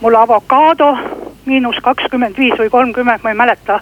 mul 0.00 0.14
avokaado 0.14 0.96
miinus 1.44 1.76
kakskümmend 1.82 2.38
viis 2.38 2.56
või 2.58 2.70
kolmkümmend, 2.70 3.22
ma 3.22 3.30
ei 3.32 3.36
mäleta. 3.36 3.80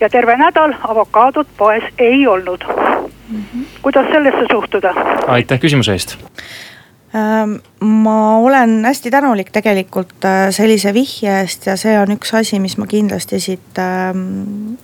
ja 0.00 0.08
terve 0.08 0.36
nädal 0.36 0.74
avokaadot 0.88 1.48
poes 1.56 1.84
ei 1.98 2.26
olnud 2.26 2.64
mm. 2.68 3.42
-hmm. 3.42 3.64
kuidas 3.82 4.06
sellesse 4.12 4.46
suhtuda? 4.50 4.94
aitäh 5.26 5.60
küsimuse 5.60 5.92
eest 5.92 6.16
ähm, 7.14 7.54
ma 7.80 8.36
olen 8.38 8.84
hästi 8.84 9.10
tänulik 9.10 9.50
tegelikult 9.50 10.24
äh, 10.24 10.50
sellise 10.50 10.94
vihje 10.94 11.40
eest 11.40 11.66
ja 11.66 11.76
see 11.76 11.98
on 11.98 12.16
üks 12.16 12.34
asi, 12.34 12.60
mis 12.60 12.78
ma 12.78 12.86
kindlasti 12.86 13.40
siit 13.40 13.78
ähm, 13.78 14.78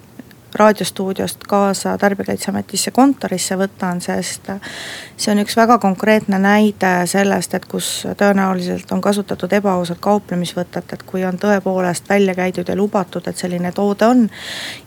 raadiostuudiost 0.55 1.45
kaasa 1.49 1.99
Tarbijakaitseametisse 1.99 2.91
kontorisse 2.91 3.57
võtan, 3.59 4.01
sest 4.01 4.51
see 5.17 5.33
on 5.33 5.43
üks 5.43 5.57
väga 5.59 5.79
konkreetne 5.83 6.39
näide 6.39 6.93
sellest, 7.11 7.55
et 7.55 7.67
kus 7.71 7.89
tõenäoliselt 8.19 8.93
on 8.95 9.03
kasutatud 9.03 9.53
ebaausat 9.53 9.99
kauplemisvõtet, 10.05 10.93
et 10.93 11.03
kui 11.03 11.25
on 11.25 11.39
tõepoolest 11.43 12.09
välja 12.09 12.35
käidud 12.39 12.69
ja 12.69 12.77
lubatud, 12.79 13.27
et 13.27 13.37
selline 13.37 13.73
toode 13.73 14.07
on. 14.07 14.29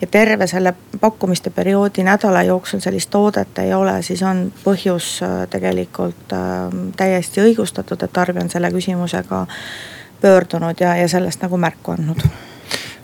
ja 0.02 0.08
terve 0.08 0.48
selle 0.48 0.74
pakkumiste 1.00 1.50
perioodi 1.50 2.04
nädala 2.04 2.44
jooksul 2.44 2.80
sellist 2.80 3.10
toodet 3.10 3.60
ei 3.60 3.74
ole, 3.74 4.02
siis 4.02 4.24
on 4.24 4.52
põhjus 4.64 5.22
äh, 5.24 5.48
tegelikult 5.50 6.34
äh, 6.34 6.84
täiesti 6.98 7.42
õigustatud, 7.42 8.04
et 8.04 8.14
tarbija 8.14 8.44
on 8.44 8.50
selle 8.50 8.72
küsimusega 8.72 9.46
pöördunud 10.22 10.80
ja, 10.80 10.96
ja 10.96 11.08
sellest 11.08 11.42
nagu 11.42 11.58
märku 11.58 11.92
andnud 11.92 12.24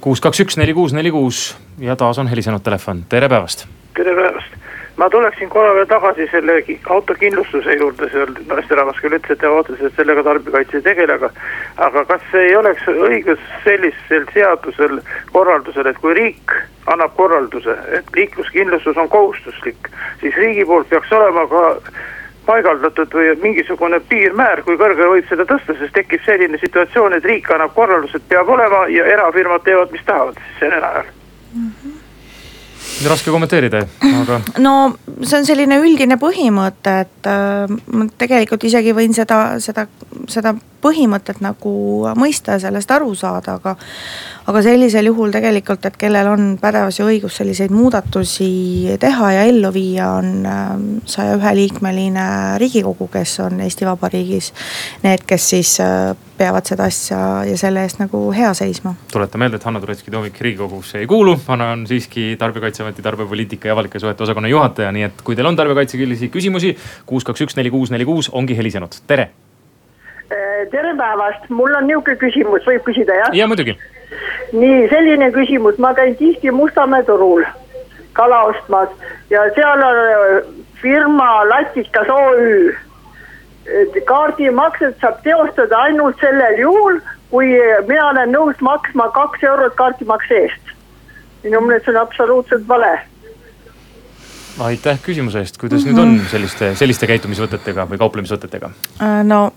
kuus, 0.03 0.19
kaks, 0.22 0.41
üks, 0.43 0.57
neli, 0.60 0.74
kuus, 0.75 0.91
neli, 0.93 1.12
kuus 1.12 1.53
ja 1.79 1.95
taas 1.95 2.19
on 2.19 2.27
helisenud 2.27 2.63
telefon, 2.63 3.05
tere 3.10 3.29
päevast. 3.31 3.63
tere 3.95 4.15
päevast, 4.15 4.57
ma 5.00 5.07
tuleksin 5.10 5.50
korra 5.50 5.72
veel 5.77 5.88
tagasi 5.88 6.27
selle 6.31 6.57
autokindlustuse 6.95 7.77
juurde, 7.79 8.10
seal 8.12 8.33
naisterahvas 8.50 9.00
küll 9.00 9.15
ütles, 9.15 9.38
et 9.38 9.39
te 9.39 9.51
otseselt 9.60 9.95
sellega 9.95 10.25
tarbijakaitse 10.27 10.81
ei 10.81 10.86
tegele, 10.89 11.15
aga. 11.15 11.29
aga 11.88 12.03
kas 12.12 12.36
ei 12.41 12.55
oleks 12.60 12.89
õigus 12.91 13.45
sellisel 13.63 14.27
seadusel, 14.33 15.00
korraldusel, 15.31 15.88
et 15.88 16.01
kui 16.03 16.17
riik 16.19 16.57
annab 16.91 17.15
korralduse, 17.15 17.77
et 18.00 18.15
liikluskindlustus 18.15 19.00
on 19.00 19.07
kohustuslik, 19.10 19.88
siis 20.19 20.36
riigi 20.36 20.67
poolt 20.67 20.91
peaks 20.91 21.15
olema 21.15 21.48
ka 21.48 21.63
paigaldatud 22.46 23.14
või 23.18 23.34
mingisugune 23.42 24.00
piirmäär, 24.10 24.64
kui 24.64 24.78
kõrgele 24.80 25.10
võib 25.16 25.28
seda 25.30 25.48
tõsta, 25.50 25.76
sest 25.80 25.96
tekib 25.96 26.24
selline 26.26 26.60
situatsioon, 26.62 27.18
et 27.18 27.26
riik 27.26 27.50
annab 27.52 27.76
korraldused, 27.76 28.26
peab 28.30 28.50
olema 28.50 28.86
ja 28.94 29.06
erafirmad 29.16 29.66
teevad, 29.68 29.92
mis 29.92 30.06
tahavad 30.08 30.40
sellel 30.60 30.90
ajal 30.92 31.12
mm. 31.54 31.70
-hmm 31.84 32.00
raske 33.10 33.32
kommenteerida, 33.32 33.84
aga. 34.22 34.40
no 34.64 34.74
see 35.24 35.40
on 35.40 35.48
selline 35.48 35.80
üldine 35.82 36.18
põhimõte, 36.22 36.94
et 37.06 37.30
äh, 37.30 37.74
ma 37.92 38.06
tegelikult 38.18 38.64
isegi 38.64 38.94
võin 38.96 39.16
seda, 39.16 39.60
seda, 39.64 39.88
seda 40.32 40.54
põhimõtet 40.84 41.42
nagu 41.44 41.74
mõista 42.20 42.58
ja 42.58 42.66
sellest 42.68 42.92
aru 42.92 43.16
saada, 43.16 43.58
aga 43.62 43.78
aga 44.48 44.62
sellisel 44.63 45.08
juhul 45.08 45.32
tegelikult, 45.32 45.86
et 45.88 45.96
kellel 46.00 46.28
on 46.28 46.48
pädevus 46.60 47.00
ja 47.00 47.08
õigus 47.08 47.38
selliseid 47.40 47.72
muudatusi 47.72 48.98
teha 49.00 49.32
ja 49.38 49.46
ellu 49.48 49.72
viia, 49.75 50.10
on 50.20 50.48
ähm, 50.50 50.90
saja 51.08 51.38
ühe 51.38 51.54
liikmeline 51.62 52.25
riigikogu, 52.62 53.08
kes 53.13 53.38
on 53.46 53.62
Eesti 53.63 53.88
Vabariigis. 53.88 54.52
Need, 55.06 55.24
kes 55.28 55.48
siis 55.54 55.78
äh, 55.84 56.12
peavad 56.38 56.68
seda 56.68 56.90
asja 56.92 57.20
ja 57.48 57.56
selle 57.60 57.86
eest 57.88 58.02
nagu 58.02 58.25
hea 58.36 58.52
seisma. 58.58 58.96
tuletan 59.13 59.44
meelde, 59.46 59.62
et 59.62 59.68
Hanno 59.70 59.80
Turetski-Toomik 59.84 60.42
riigikogusse 60.44 61.00
ei 61.00 61.08
kuulu, 61.08 61.38
Hanno 61.48 61.70
on 61.78 61.88
siiski 61.88 62.34
Tarbijakaitseameti 62.40 63.06
tarbijapoliitika 63.06 63.72
ja 63.72 63.78
avalike 63.78 64.00
suhete 64.00 64.28
osakonna 64.28 64.52
juhataja, 64.52 64.92
nii 64.92 65.08
et 65.08 65.24
kui 65.24 65.40
teil 65.40 65.48
on 65.48 65.56
tarbijakaitseküsimusi, 65.56 66.32
küsimusi, 66.34 66.75
kuus, 67.06 67.24
kaks, 67.24 67.48
üks, 67.48 67.58
neli, 67.60 67.72
kuus, 67.72 67.94
neli, 67.96 68.08
kuus 68.10 68.32
ongi 68.34 68.58
helisenud, 68.60 69.00
tere. 69.08 69.32
Tere 70.72 70.95
päevast, 70.98 71.50
mul 71.50 71.75
on 71.77 71.88
niisugune 71.88 72.17
küsimus, 72.22 72.65
võib 72.67 72.86
küsida 72.88 73.19
jah? 73.22 73.36
ja 73.38 73.48
muidugi 73.48 73.77
nii, 74.53 74.88
selline 74.89 75.31
küsimus, 75.31 75.77
ma 75.77 75.93
käin 75.98 76.15
tihti 76.15 76.51
Mustamäe 76.51 77.03
turul 77.03 77.45
kala 78.13 78.43
ostmas 78.51 78.89
ja 79.29 79.45
seal 79.55 79.86
on 79.89 80.01
äh, 80.01 80.50
firma 80.81 81.50
Latikas 81.50 82.10
OÜ. 82.10 82.74
kaardimakset 84.05 84.98
saab 85.01 85.22
teostada 85.24 85.77
ainult 85.88 86.19
sellel 86.19 86.60
juhul, 86.60 87.00
kui 87.31 87.53
mina 87.88 88.10
olen 88.10 88.33
nõus 88.36 88.60
maksma 88.60 89.07
kaks 89.15 89.43
eurot 89.43 89.75
kaardimakse 89.79 90.41
eest. 90.43 90.75
minu 91.43 91.62
meelest 91.62 91.86
see 91.86 91.95
on 91.95 92.01
absoluutselt 92.01 92.67
vale 92.67 93.00
aitäh 94.60 95.00
küsimuse 95.01 95.39
eest, 95.39 95.57
kuidas 95.57 95.86
mm 95.86 95.89
-hmm. 95.89 95.95
nüüd 95.95 96.01
on 96.03 96.15
mhm. 96.15 96.25
selliste, 96.31 96.75
selliste 96.75 97.07
käitumisvõtetega 97.07 97.88
või 97.89 97.98
kauplemisvõtetega? 97.98 98.69
Äh, 99.01 99.24
no 99.24 99.53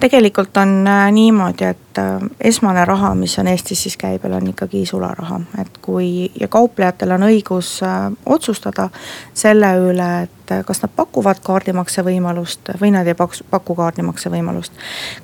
tegelikult 0.00 0.56
on 0.56 0.86
äh, 0.86 1.12
niimoodi, 1.12 1.64
et 1.64 1.98
äh, 1.98 2.20
esmane 2.40 2.84
raha, 2.84 3.14
mis 3.14 3.38
on 3.38 3.46
Eestis 3.46 3.82
siis 3.82 3.96
käibel, 3.96 4.32
on 4.32 4.46
ikkagi 4.50 4.86
sularaha, 4.86 5.40
et 5.60 5.78
kui 5.82 6.30
ja 6.40 6.48
kauplejatel 6.48 7.14
on 7.14 7.26
õigus 7.28 7.76
äh, 7.86 8.10
otsustada 8.26 8.88
selle 9.34 9.70
üle, 9.78 10.08
et 10.26 10.52
kas 10.66 10.82
nad 10.82 10.92
pakuvad 10.96 11.38
kaardimakse 11.44 12.02
võimalust 12.04 12.74
või 12.80 12.90
nad 12.92 13.06
ei 13.08 13.14
paku, 13.16 13.46
paku 13.50 13.76
kaardimakse 13.78 14.28
võimalust. 14.30 14.72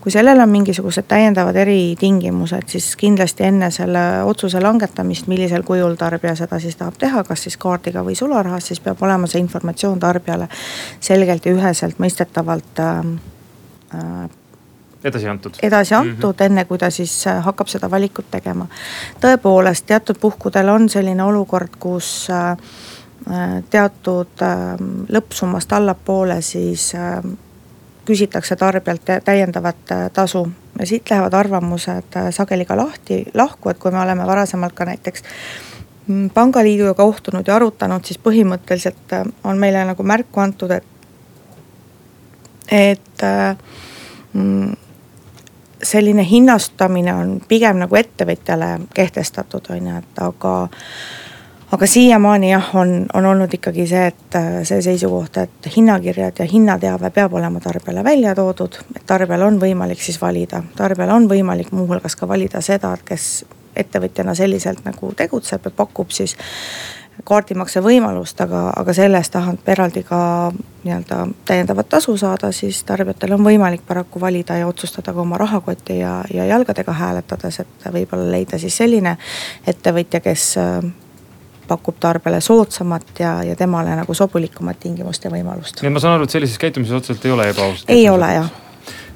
kui 0.01 0.13
sellel 0.13 0.41
on 0.41 0.49
mingisugused 0.49 1.05
täiendavad 1.09 1.57
eritingimused, 1.61 2.71
siis 2.73 2.95
kindlasti 2.97 3.45
enne 3.51 3.71
selle 3.75 4.25
otsuse 4.25 4.63
langetamist, 4.63 5.29
millisel 5.29 5.67
kujul 5.67 5.99
tarbija 6.01 6.37
seda 6.39 6.61
siis 6.63 6.77
tahab 6.77 6.97
teha, 6.99 7.25
kas 7.25 7.43
siis 7.43 7.59
kaardiga 7.61 8.05
või 8.07 8.17
sularahas, 8.17 8.71
siis 8.71 8.81
peab 8.81 9.03
olema 9.03 9.29
see 9.29 9.43
informatsioon 9.43 10.01
tarbijale 10.01 10.49
selgelt 11.01 11.47
ja 11.47 11.59
üheselt 11.59 12.01
mõistetavalt 12.01 12.81
edasi 15.05 15.29
antud. 15.29 15.55
edasi 15.63 15.95
antud 15.95 16.35
mm, 16.35 16.39
-hmm. 16.39 16.45
enne 16.45 16.65
kui 16.65 16.79
ta 16.79 16.91
siis 16.91 17.27
äh, 17.27 17.45
hakkab 17.45 17.69
seda 17.69 17.91
valikut 17.91 18.31
tegema. 18.31 18.67
tõepoolest, 19.21 19.87
teatud 19.87 20.19
puhkudel 20.21 20.69
on 20.69 20.89
selline 20.89 21.23
olukord, 21.23 21.77
kus 21.79 22.29
äh, 22.31 22.51
äh, 22.51 23.63
teatud 23.71 24.45
lõppsummast 25.09 25.73
allapoole 25.73 26.43
siis 26.43 26.93
küsitakse 28.05 28.57
tarbijalt 28.57 29.03
täiendavat 29.25 29.77
tasu. 30.13 30.49
ja 30.79 30.87
siit 30.87 31.11
lähevad 31.11 31.35
arvamused 31.35 32.17
sageli 32.31 32.65
ka 32.65 32.77
lahti, 32.77 33.27
lahku, 33.35 33.69
et 33.69 33.79
kui 33.79 33.91
me 33.91 34.01
oleme 34.01 34.27
varasemalt 34.27 34.73
ka 34.73 34.85
näiteks 34.85 35.23
mm, 36.07 36.31
pangaliiduga 36.31 36.95
kohtunud 36.95 37.47
ja 37.47 37.57
arutanud, 37.57 38.05
siis 38.05 38.19
põhimõtteliselt 38.19 39.35
on 39.45 39.59
meile 39.59 39.85
nagu 39.85 40.03
märku 40.03 40.41
antud, 40.41 40.71
et, 40.71 40.85
et 42.71 43.23
mm, 44.33 44.73
selline 45.83 46.25
hinnastamine 46.27 47.15
on 47.15 47.41
pigem 47.49 47.81
nagu 47.81 47.97
ettevõtjale 47.97 48.77
kehtestatud, 48.95 49.71
on 49.71 49.91
ju, 49.91 49.97
et 50.03 50.23
aga 50.25 50.55
aga 51.71 51.87
siiamaani 51.87 52.51
jah, 52.51 52.73
on, 52.75 53.07
on 53.15 53.27
olnud 53.27 53.53
ikkagi 53.55 53.87
see, 53.87 54.07
et 54.11 54.39
see 54.67 54.81
seisukoht, 54.83 55.39
et 55.39 55.71
hinnakirjad 55.77 56.43
ja 56.43 56.47
hinnateave 56.51 57.13
peab 57.15 57.35
olema 57.39 57.61
tarbijale 57.63 58.05
välja 58.05 58.35
toodud. 58.35 58.81
et 58.97 59.07
tarbijal 59.07 59.47
on 59.47 59.61
võimalik 59.61 60.03
siis 60.03 60.21
valida, 60.21 60.63
tarbijal 60.77 61.15
on 61.15 61.29
võimalik 61.31 61.73
muuhulgas 61.73 62.17
ka 62.17 62.29
valida 62.29 62.61
seda, 62.61 62.93
et 62.95 63.07
kes 63.07 63.45
ettevõtjana 63.77 64.35
selliselt 64.35 64.85
nagu 64.85 65.13
tegutseb 65.17 65.65
ja 65.65 65.71
pakub 65.71 66.11
siis 66.11 66.37
kaardimakse 67.25 67.83
võimalust, 67.85 68.41
aga, 68.41 68.71
aga 68.77 68.95
selle 68.97 69.19
eest 69.21 69.33
tahab 69.35 69.69
eraldi 69.69 70.03
ka 70.07 70.21
nii-öelda 70.85 71.21
täiendavat 71.49 71.89
tasu 71.93 72.17
saada, 72.21 72.53
siis 72.57 72.83
tarbijatel 72.89 73.35
on 73.37 73.45
võimalik 73.45 73.85
paraku 73.87 74.21
valida 74.21 74.57
ja 74.61 74.69
otsustada 74.69 75.13
ka 75.13 75.21
oma 75.21 75.39
rahakoti 75.41 75.99
ja, 76.01 76.21
ja 76.35 76.47
jalgadega 76.49 76.93
hääletades, 76.93 77.61
et 77.61 77.93
võib-olla 77.93 78.31
leida 78.33 78.59
siis 78.59 78.77
selline 78.81 79.17
ettevõtja, 79.69 80.23
kes 80.25 80.47
äh, 80.61 80.91
pakub 81.71 82.01
tarbijale 82.01 82.41
soodsamat 82.41 83.21
ja, 83.23 83.35
ja 83.47 83.57
temale 83.57 83.95
nagu 83.97 84.15
sobulikumat 84.15 84.81
tingimust 84.81 85.25
ja 85.25 85.31
võimalust. 85.31 85.83
nii 85.83 85.91
et 85.93 85.95
ma 85.95 86.03
saan 86.03 86.19
aru, 86.19 86.27
et 86.27 86.35
sellises 86.35 86.59
käitumises 86.59 86.97
otseselt 86.99 87.27
ei 87.29 87.35
ole 87.37 87.49
ebaausat? 87.53 87.93
ei 87.95 88.09
ole 88.11 88.33
jah. 88.35 88.51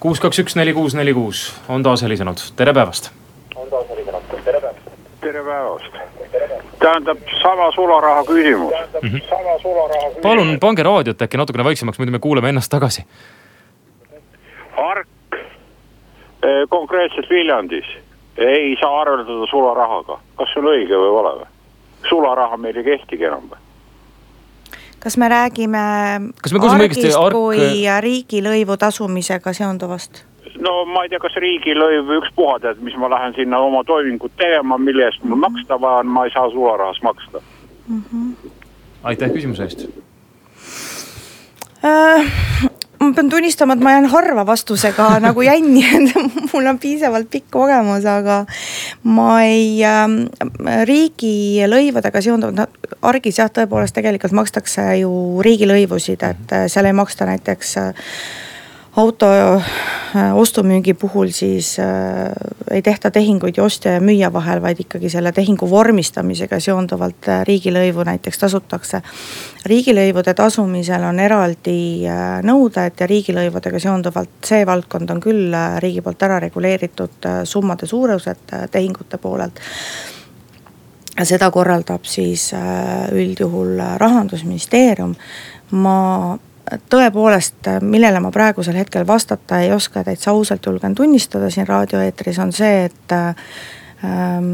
kuus, 0.01 0.23
kaks, 0.23 0.45
üks, 0.45 0.57
neli, 0.61 0.75
kuus, 0.77 0.95
neli, 0.99 1.15
kuus 1.17 1.49
on 1.69 1.83
taas 1.87 2.05
helisenud, 2.07 2.43
tere 2.57 2.75
päevast. 2.77 3.11
on 3.57 3.71
taas 3.73 3.91
helisenud, 3.91 4.31
tere 4.45 4.61
päevast. 4.61 4.93
Tere 5.35 5.45
päevast 5.45 5.95
tähendab 6.79 7.19
sama 7.43 7.73
sularaha 7.73 8.25
küsimus 8.25 8.75
mm. 9.03 9.09
-hmm. 9.09 10.21
palun 10.23 10.61
pange 10.61 10.83
raadiot 10.83 11.23
äkki 11.23 11.37
natukene 11.37 11.65
vaiksemaks, 11.65 11.99
muidu 11.99 12.13
me 12.13 12.19
kuuleme 12.19 12.49
ennast 12.49 12.71
tagasi. 12.71 13.05
Ark 14.77 15.09
eh, 15.35 16.69
konkreetselt 16.69 17.31
Viljandis 17.31 17.85
ei 18.37 18.77
saa 18.81 19.01
arveldada 19.01 19.47
sularahaga, 19.51 20.19
kas 20.37 20.55
see 20.55 20.63
on 20.63 20.71
õige 20.71 20.99
või 21.03 21.13
vale 21.17 21.35
või? 21.41 21.51
sularaha 22.09 22.57
meil 22.57 22.77
ei 22.77 22.85
kehtigi 22.85 23.25
enam 23.25 23.49
või? 23.51 23.59
kas 24.99 25.17
me 25.17 25.29
räägime 25.29 25.83
kas 26.43 26.53
me 26.53 26.69
argist 26.69 27.17
ark... 27.19 27.33
kui 27.33 27.83
riigilõivu 28.01 28.77
tasumisega 28.77 29.53
seonduvast? 29.53 30.25
No 30.65 30.85
ma 30.89 31.05
ei 31.05 31.13
tea, 31.13 31.21
kas 31.23 31.37
riigilõiv 31.45 32.13
ükspuha 32.21 32.59
tead, 32.65 32.83
mis 32.87 32.97
ma 33.01 33.11
lähen 33.13 33.37
sinna 33.37 33.61
oma 33.65 33.85
toimingut 33.89 34.37
tegema, 34.41 34.79
mille 34.79 35.09
eest 35.09 35.25
mul 35.25 35.41
maksta 35.45 35.81
vaja 35.81 36.05
on, 36.05 36.13
ma 36.17 36.27
ei 36.27 36.35
saa 36.35 36.51
sularahas 36.51 37.03
maksta 37.03 37.43
mm. 37.89 38.03
-hmm. 38.13 38.51
aitäh 39.03 39.33
küsimuse 39.37 39.69
eest 39.69 39.87
äh, 41.85 42.33
ma 43.05 43.13
pean 43.13 43.29
tunnistama, 43.31 43.77
et 43.77 43.85
ma 43.85 43.93
jään 43.95 44.07
harva 44.13 44.47
vastusega 44.47 45.09
nagu 45.27 45.43
jänni, 45.43 45.85
et 45.97 46.53
mul 46.53 46.67
on 46.67 46.79
piisavalt 46.79 47.31
pikk 47.31 47.51
kogemus, 47.51 48.07
aga 48.07 48.45
ma 49.05 49.43
ei 49.43 49.83
äh,, 49.85 50.09
riigilõivudega 50.91 52.25
seonduvalt, 52.25 52.81
argis 53.03 53.39
jah, 53.39 53.53
tõepoolest 53.53 53.97
tegelikult 53.97 54.33
makstakse 54.33 54.87
ju 55.03 55.13
riigilõivusid, 55.45 56.25
et 56.31 56.57
äh, 56.57 56.67
seal 56.73 56.89
ei 56.89 56.97
maksta 56.97 57.29
näiteks 57.29 57.77
äh, 57.83 58.11
auto 58.97 59.27
äh, 59.27 60.35
ostumüügi 60.35 60.95
puhul 60.95 61.29
siis 61.35 61.79
äh, 61.79 61.87
ei 62.71 62.83
tehta 62.83 63.11
tehinguid 63.11 63.57
ju 63.59 63.65
ostja 63.65 63.97
ja 63.97 64.01
müüja 64.01 64.31
vahel, 64.33 64.63
vaid 64.63 64.81
ikkagi 64.81 65.11
selle 65.11 65.33
tehingu 65.33 65.67
vormistamisega 65.71 66.61
seonduvalt 66.61 67.29
äh, 67.29 67.43
riigilõivu 67.49 68.07
näiteks 68.07 68.39
tasutakse. 68.39 69.03
riigilõivude 69.67 70.35
tasumisel 70.35 71.05
on 71.05 71.21
eraldi 71.21 72.07
äh, 72.07 72.41
nõuded 72.47 73.01
ja 73.01 73.11
riigilõivudega 73.11 73.83
seonduvalt 73.83 74.47
see 74.47 74.67
valdkond 74.67 75.11
on 75.11 75.21
küll 75.21 75.55
äh, 75.55 75.79
riigi 75.83 76.03
poolt 76.03 76.23
ära 76.23 76.39
reguleeritud 76.47 77.27
äh, 77.27 77.43
summade 77.45 77.87
suurused 77.87 78.53
äh, 78.53 78.69
tehingute 78.71 79.19
poolelt 79.19 79.61
seda 81.23 81.51
korraldab 81.51 82.07
siis 82.07 82.53
äh, 82.55 83.11
üldjuhul 83.13 83.79
rahandusministeerium. 83.99 85.15
ma 85.71 86.39
tõepoolest, 86.91 87.69
millele 87.85 88.21
ma 88.25 88.31
praegusel 88.33 88.77
hetkel 88.79 89.07
vastata 89.07 89.61
ei 89.61 89.73
oska, 89.73 90.05
täitsa 90.05 90.33
ausalt 90.33 90.67
julgen 90.67 90.95
tunnistada 90.95 91.51
siin 91.53 91.69
raadioeetris, 91.69 92.39
on 92.41 92.53
see, 92.57 92.87
et 92.89 93.15
ähm, 93.15 94.49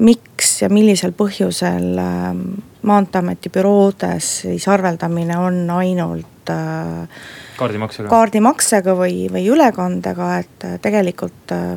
miks 0.00 0.56
ja 0.62 0.70
millisel 0.72 1.14
põhjusel 1.16 1.98
ähm, 2.02 2.42
maanteeameti 2.82 3.50
büroodes 3.54 4.30
siis 4.46 4.68
arveldamine 4.68 5.38
on 5.38 5.64
ainult 5.70 6.50
äh, 6.50 7.26
kaardimaksega, 7.56 8.08
kaardimaksega 8.10 8.96
või, 8.98 9.26
või 9.32 9.46
ülekandega, 9.54 10.32
et 10.42 10.66
äh, 10.66 10.78
tegelikult 10.82 11.54
äh, 11.54 11.76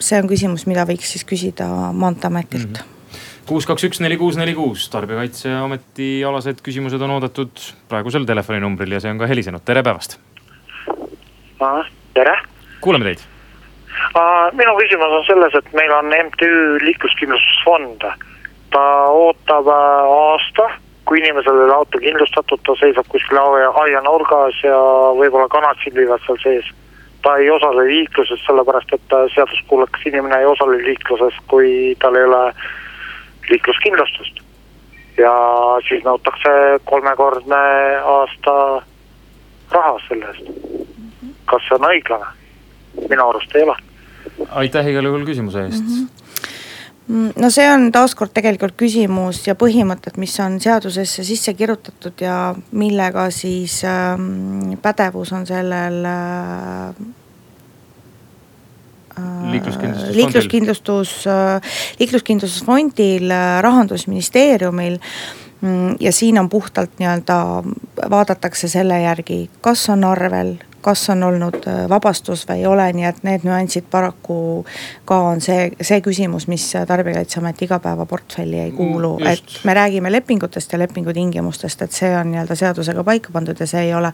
see 0.00 0.18
on 0.18 0.30
küsimus, 0.30 0.66
mida 0.70 0.86
võiks 0.88 1.14
siis 1.14 1.26
küsida 1.28 1.70
maanteeametilt 1.92 2.72
mm. 2.72 2.82
-hmm 2.82 2.90
kuus, 3.46 3.66
kaks, 3.68 3.84
üks, 3.88 4.00
neli, 4.00 4.16
kuus, 4.20 4.38
neli, 4.40 4.54
kuus, 4.56 4.86
tarbijakaitseameti 4.92 6.08
alased 6.24 6.62
küsimused 6.64 7.02
on 7.04 7.16
oodatud 7.16 7.60
praegusel 7.90 8.24
telefoninumbril 8.28 8.96
ja 8.96 9.02
see 9.04 9.12
on 9.12 9.20
ka 9.20 9.28
helisenud, 9.28 9.64
tere 9.66 9.82
päevast. 9.84 10.16
tere. 12.14 12.36
kuulame 12.80 13.10
teid. 13.10 13.24
minu 14.60 14.76
küsimus 14.80 15.18
on 15.18 15.26
selles, 15.28 15.56
et 15.60 15.72
meil 15.76 15.92
on 15.92 16.12
MTÜ 16.28 16.78
liikluskindlustusfond. 16.84 18.06
ta 18.70 18.84
ootab 19.12 19.68
äh, 19.68 20.14
aasta, 20.20 20.70
kui 21.04 21.20
inimesel 21.20 21.58
ei 21.58 21.66
ole 21.66 21.74
auto 21.74 22.00
kindlustatud, 22.00 22.62
ta 22.66 22.76
seisab 22.80 23.10
kuskil 23.12 23.38
aianurgas 23.38 24.62
ja 24.64 24.78
võib-olla 25.20 25.48
kanatsid 25.52 25.94
viivad 25.94 26.24
seal 26.26 26.40
sees. 26.42 26.72
ta 27.22 27.36
ei 27.36 27.50
osale 27.50 27.84
liikluses, 27.90 28.40
sellepärast 28.46 28.96
et 28.96 29.18
seaduskuulekas 29.34 30.08
inimene 30.08 30.40
ei 30.40 30.48
osale 30.48 30.80
liikluses, 30.80 31.36
kui 31.48 31.94
tal 32.00 32.16
ei 32.16 32.24
ole 32.24 32.42
liikluskindlustust. 33.50 34.40
ja 35.16 35.34
siis 35.88 36.02
nõutakse 36.04 36.50
kolmekordne 36.84 37.60
aasta 38.14 38.54
raha 39.70 39.98
selle 40.08 40.32
eest. 40.32 40.50
kas 41.50 41.68
see 41.68 41.78
on 41.78 41.88
õiglane? 41.90 42.32
minu 43.08 43.28
arust 43.28 43.54
ei 43.54 43.62
ole. 43.62 43.76
aitäh 44.64 44.92
igal 44.92 45.10
juhul 45.10 45.26
küsimuse 45.28 45.66
eest 45.68 45.82
mm. 45.82 45.96
-hmm 46.02 46.24
no 47.08 47.50
see 47.52 47.66
on 47.68 47.90
taaskord 47.92 48.32
tegelikult 48.32 48.76
küsimus 48.80 49.42
ja 49.46 49.54
põhimõtted, 49.60 50.16
mis 50.16 50.36
on 50.40 50.56
seadusesse 50.60 51.24
sisse 51.26 51.52
kirjutatud 51.54 52.22
ja 52.24 52.54
millega 52.72 53.26
siis 53.34 53.82
äh, 53.84 54.16
pädevus 54.82 55.32
on 55.36 55.44
sellel 55.46 56.00
äh, 56.08 57.04
liikluskindlustusfondil, 59.16 60.16
liikluskindlustus, 60.16 61.26
äh, 61.26 61.60
liikluskindlustusfondil, 61.98 63.30
äh, 63.30 63.62
rahandusministeeriumil. 63.62 64.98
Mm, 65.60 65.96
ja 66.00 66.12
siin 66.12 66.38
on 66.38 66.48
puhtalt 66.48 66.98
nii-öelda, 66.98 67.36
vaadatakse 68.10 68.68
selle 68.68 69.00
järgi, 69.00 69.50
kas 69.60 69.88
on 69.88 70.04
arvel, 70.04 70.56
kas 70.84 71.08
on 71.10 71.22
olnud 71.22 71.64
äh, 71.68 71.84
vabastus 71.88 72.44
või 72.48 72.60
ei 72.60 72.66
ole, 72.68 72.86
nii 72.92 73.06
et 73.08 73.22
need 73.24 73.44
nüansid 73.46 73.86
paraku 73.90 74.36
ka 75.08 75.20
on 75.30 75.40
see, 75.44 75.70
see 75.80 76.00
küsimus, 76.04 76.46
mis 76.50 76.66
tarbijakaitseameti 76.88 77.64
igapäevaportfelli 77.68 78.60
ei 78.66 78.72
kuulu, 78.76 79.14
mm, 79.18 79.32
et 79.32 79.64
me 79.64 79.74
räägime 79.76 80.12
lepingutest 80.12 80.72
ja 80.72 80.80
lepingutingimustest, 80.82 81.86
et 81.86 81.96
see 81.96 82.10
on 82.16 82.30
nii-öelda 82.32 82.56
seadusega 82.58 83.04
paika 83.04 83.32
pandud 83.32 83.60
ja 83.60 83.68
see 83.70 83.86
ei 83.88 83.94
ole. 83.94 84.12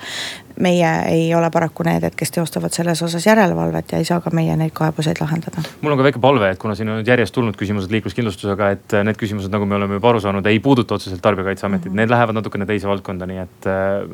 meie 0.60 0.88
ei 1.08 1.34
ole 1.34 1.48
paraku 1.50 1.86
need, 1.88 2.04
et 2.04 2.14
kes 2.14 2.34
teostavad 2.34 2.74
selles 2.76 3.00
osas 3.02 3.24
järelevalvet 3.26 3.92
ja 3.92 3.98
ei 3.98 4.04
saa 4.04 4.20
ka 4.20 4.30
meie 4.36 4.56
neid 4.60 4.74
kaebuseid 4.76 5.16
lahendada. 5.20 5.62
mul 5.80 5.92
on 5.92 5.98
ka 5.98 6.04
väike 6.04 6.20
palve, 6.20 6.50
et 6.50 6.58
kuna 6.60 6.74
siin 6.76 6.88
on 6.88 7.00
nüüd 7.00 7.08
järjest 7.08 7.34
tulnud 7.34 7.56
küsimused 7.56 7.90
liikluskindlustusega, 7.90 8.70
et 8.76 8.98
need 9.04 9.18
küsimused, 9.18 9.50
nagu 9.50 9.66
me 9.66 9.78
oleme 9.80 9.98
juba 9.98 10.12
aru 10.12 10.20
saanud, 10.20 10.46
ei 10.46 10.60
puuduta 10.60 10.94
otseselt 10.94 11.22
tarbijakaitseametit 11.24 11.86
mm, 11.86 11.92
-hmm. 11.92 12.02
need 12.02 12.10
lähevad 12.12 12.36
natukene 12.36 12.66
teise 12.66 12.88
valdkonda, 12.88 13.26
nii 13.26 13.42
et 13.46 13.70
äh, 13.72 14.04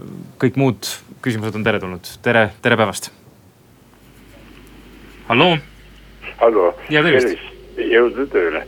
kõik 0.44 0.56
muud 0.56 0.92
küsimused 1.22 1.58
on 1.58 1.66
teretulnud, 1.66 2.14
tere 2.22 2.45
tere, 2.46 2.54
tere 2.62 2.76
päevast. 2.76 3.10
halloo. 5.28 5.56
hallo. 6.36 6.74
ja 6.90 7.02
tervist. 7.02 7.38
jõudu 7.76 8.26
tööle. 8.30 8.62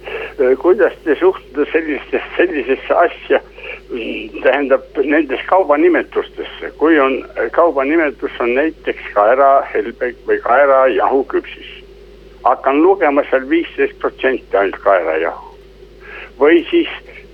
kuidas 0.58 0.92
te 1.04 1.14
suhtute 1.20 1.66
sellistesse, 1.72 2.26
sellisesse 2.36 2.94
asja, 2.94 3.40
tähendab 4.42 4.98
nendes 5.04 5.40
kaubanimetustesse, 5.46 6.72
kui 6.78 6.98
on 7.00 7.20
kaubanimetus 7.52 8.40
on 8.40 8.54
näiteks 8.54 9.12
Kaera 9.14 9.62
Helbek 9.74 10.16
või 10.26 10.40
Kaera 10.42 10.86
jahuküpsis. 10.86 11.70
hakkan 12.44 12.82
lugema 12.82 13.22
seal 13.30 13.48
viisteist 13.48 13.98
protsenti 13.98 14.56
ainult 14.56 14.82
kaerajahu. 14.82 15.54
või 16.40 16.66
siis 16.70 16.88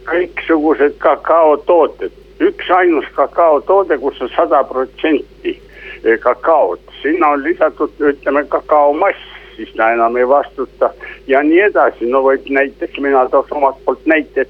kõiksugused 0.04 0.98
kakaotooted, 0.98 2.12
üksainus 2.40 3.04
kakaotoode, 3.14 3.98
kus 3.98 4.20
on 4.20 4.30
sada 4.36 4.64
protsenti 4.64 5.60
kakaot, 6.20 6.80
sinna 7.02 7.28
on 7.28 7.42
lisatud, 7.42 7.90
ütleme 8.00 8.44
kakaomass, 8.48 9.16
siis 9.56 9.72
ta 9.76 9.90
enam 9.92 10.16
ei 10.16 10.28
vastuta 10.28 10.90
ja 11.26 11.42
nii 11.42 11.60
edasi, 11.68 12.08
no 12.10 12.22
võib 12.26 12.48
näiteks, 12.48 12.98
mina 13.00 13.26
tooks 13.32 13.52
omalt 13.52 13.78
poolt 13.84 14.06
näite, 14.10 14.46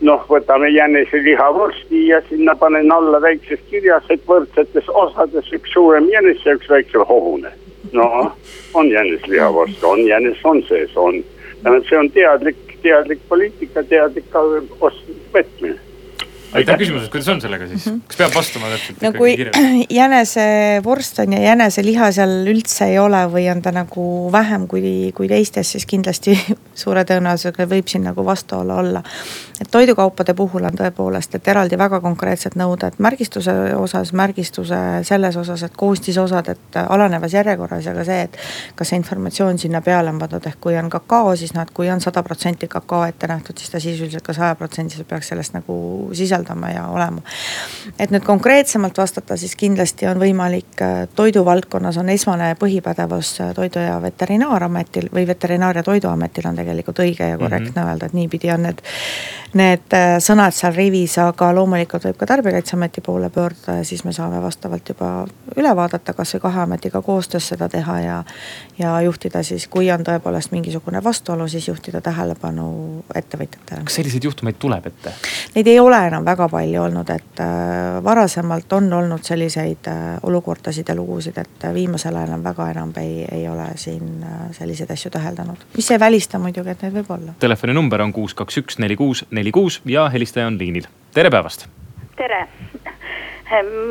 noh, 0.00 0.24
võtame 0.28 0.70
jäneselihavorsti 0.74 2.06
ja 2.06 2.22
sinna 2.28 2.56
panen 2.56 2.92
alla 2.92 3.20
väikses 3.22 3.60
kirjas, 3.70 4.06
et 4.10 4.24
võrdsetes 4.28 4.88
osades 4.88 5.52
üks 5.52 5.74
suurem 5.74 6.08
jänes 6.10 6.46
ja 6.46 6.56
üks 6.58 6.70
väiksem 6.70 7.04
hobune. 7.08 7.52
no 7.92 8.32
on 8.74 8.90
jäneslihavorst, 8.90 9.84
on 9.84 10.06
jänes, 10.06 10.38
on 10.44 10.62
sees, 10.68 10.96
on. 10.96 11.22
tähendab, 11.62 11.86
see 11.88 11.98
on 11.98 12.10
teadlik, 12.10 12.58
teadlik 12.82 13.22
poliitika, 13.28 13.82
teadlik 13.82 14.34
võtmine 15.32 15.89
aitäh 16.56 16.78
küsimuse 16.80 17.04
eest, 17.04 17.12
kuidas 17.12 17.28
on 17.30 17.40
sellega 17.40 17.66
siis 17.68 17.86
mm, 17.86 17.92
-hmm. 17.92 18.00
kas 18.08 18.16
peab 18.16 18.34
vastama 18.34 18.70
täpselt? 18.72 19.02
no 19.02 19.12
kui 19.12 19.36
jänesevorst 20.00 21.18
on 21.18 21.32
ja 21.32 21.40
jäneseliha 21.40 22.12
seal 22.12 22.34
üldse 22.50 22.88
ei 22.90 22.98
ole 22.98 23.22
või 23.32 23.46
on 23.52 23.62
ta 23.62 23.72
nagu 23.72 24.32
vähem 24.32 24.66
kui, 24.68 25.12
kui 25.14 25.28
teistes, 25.28 25.72
siis 25.72 25.86
kindlasti 25.86 26.34
suure 26.82 27.04
tõenäosusega 27.04 27.68
võib 27.70 27.88
siin 27.88 28.04
nagu 28.08 28.24
vastuolu 28.26 28.72
olla. 28.72 29.02
et 29.60 29.70
toidukaupade 29.70 30.34
puhul 30.34 30.64
on 30.64 30.76
tõepoolest, 30.76 31.34
et 31.34 31.48
eraldi 31.48 31.78
väga 31.78 32.00
konkreetsed 32.00 32.56
nõuded 32.56 32.98
märgistuse 32.98 33.52
osas, 33.76 34.12
märgistuse 34.12 34.78
selles 35.02 35.36
osas, 35.36 35.62
et 35.62 35.76
koostisosad, 35.76 36.48
et 36.48 36.80
alanevas 36.88 37.32
järjekorras 37.32 37.86
ja 37.86 37.94
ka 37.94 38.04
see, 38.04 38.22
et 38.22 38.38
kas 38.74 38.88
see 38.88 38.96
informatsioon 38.96 39.58
sinna 39.58 39.80
peale 39.80 40.10
on 40.10 40.18
pandud, 40.18 40.46
ehk 40.46 40.60
kui 40.60 40.76
on 40.78 40.90
kakao, 40.90 41.36
siis 41.36 41.54
noh, 41.54 41.62
et 41.62 41.74
kui 41.74 41.90
on 41.90 42.00
sada 42.00 42.22
protsenti 42.22 42.68
kakao 42.68 43.04
ette 43.04 43.26
nähtud, 43.26 43.58
siis 43.58 43.70
ta 43.70 43.80
sisuliselt 43.80 44.24
ka 44.24 44.32
sajaprotsendiliselt 44.32 45.08
peaks 45.08 45.28
sellest 45.28 45.54
nagu 45.54 45.76
sisaldama 46.12 46.39
sisaldama 46.40 46.70
ja 46.70 46.86
olema. 46.88 47.22
et 47.98 48.10
nüüd 48.10 48.24
konkreetsemalt 48.24 48.98
vastata, 48.98 49.36
siis 49.36 49.56
kindlasti 49.56 50.06
on 50.06 50.18
võimalik, 50.20 50.80
äh, 50.82 51.08
toiduvaldkonnas 51.14 51.96
on 51.96 52.08
esmane 52.08 52.54
põhipädevus 52.60 53.40
äh, 53.40 53.54
Toidu- 53.54 53.84
ja 53.84 54.02
Veterinaarametil 54.02 55.08
või 55.14 55.26
Veterinaar- 55.26 55.76
ja 55.76 55.82
Toiduametil 55.82 56.46
on 56.48 56.56
tegelikult 56.56 56.98
õige 56.98 57.28
ja 57.28 57.38
korrektne 57.38 57.70
mm 57.70 57.86
-hmm. 57.86 57.90
öelda, 57.90 58.06
et 58.06 58.12
niipidi 58.12 58.52
on 58.52 58.62
need. 58.62 58.82
Need 59.54 59.92
äh, 59.92 60.18
sõnad 60.22 60.54
seal 60.54 60.72
rivis, 60.72 61.18
aga 61.18 61.54
loomulikult 61.54 62.04
võib 62.04 62.16
ka 62.16 62.26
Tarbijakaitseameti 62.26 63.00
poole 63.00 63.30
pöörduda 63.30 63.80
ja 63.80 63.84
siis 63.84 64.04
me 64.04 64.12
saame 64.12 64.42
vastavalt 64.42 64.88
juba 64.88 65.26
üle 65.56 65.76
vaadata, 65.76 66.12
kasvõi 66.12 66.40
kahe 66.40 66.60
ametiga 66.60 67.02
koostöös 67.02 67.48
seda 67.48 67.68
teha 67.68 68.00
ja. 68.00 68.24
ja 68.78 69.00
juhtida 69.00 69.42
siis, 69.42 69.66
kui 69.66 69.90
on 69.90 70.04
tõepoolest 70.06 70.52
mingisugune 70.52 71.04
vastuolu, 71.04 71.48
siis 71.48 71.68
juhtida 71.68 72.00
tähelepanu 72.00 73.04
ettevõtjatele. 73.14 73.84
kas 73.84 73.94
selliseid 73.94 74.24
juhtumeid 74.24 74.54
tuleb 74.58 74.86
ette? 74.86 75.12
Neid 75.54 75.66
ei 75.66 75.80
ole 75.80 76.06
enam 76.06 76.24
väga 76.30 76.48
palju 76.48 76.82
olnud, 76.82 77.10
et 77.10 77.42
äh, 77.42 77.98
varasemalt 78.04 78.72
on 78.72 78.92
olnud 78.92 79.24
selliseid 79.26 79.88
äh, 79.90 80.18
olukordasid 80.22 80.88
ja 80.88 80.94
lugusid, 80.94 81.38
et 81.38 81.66
viimasel 81.74 82.16
ajal 82.16 82.36
on 82.36 82.44
väga 82.44 82.68
enam 82.74 82.92
ei, 83.02 83.24
ei 83.32 83.48
ole 83.48 83.70
siin 83.80 84.22
äh, 84.22 84.46
selliseid 84.56 84.90
asju 84.94 85.10
täheldanud. 85.16 85.66
mis 85.76 85.90
ei 85.90 86.00
välista 86.00 86.38
muidugi, 86.38 86.74
et 86.74 86.82
neid 86.86 86.96
võib 87.00 87.12
olla. 87.16 87.36
telefoninumber 87.40 88.06
on 88.06 88.12
kuus, 88.12 88.34
kaks, 88.34 88.62
üks, 88.62 88.78
neli, 88.82 88.96
kuus, 88.96 89.24
neli, 89.30 89.52
kuus 89.54 89.80
ja 89.84 90.08
helistaja 90.12 90.46
on 90.50 90.58
liinil, 90.58 90.86
tere 91.14 91.30
päevast. 91.30 91.66
tere 92.16 92.46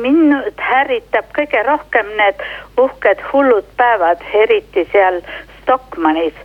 mind 0.00 0.62
ärritab 0.80 1.34
kõige 1.36 1.60
rohkem 1.66 2.08
need 2.16 2.40
uhked 2.80 3.20
hullud 3.32 3.66
päevad, 3.76 4.22
eriti 4.44 4.86
seal 4.92 5.20
Stockmannis 5.60 6.38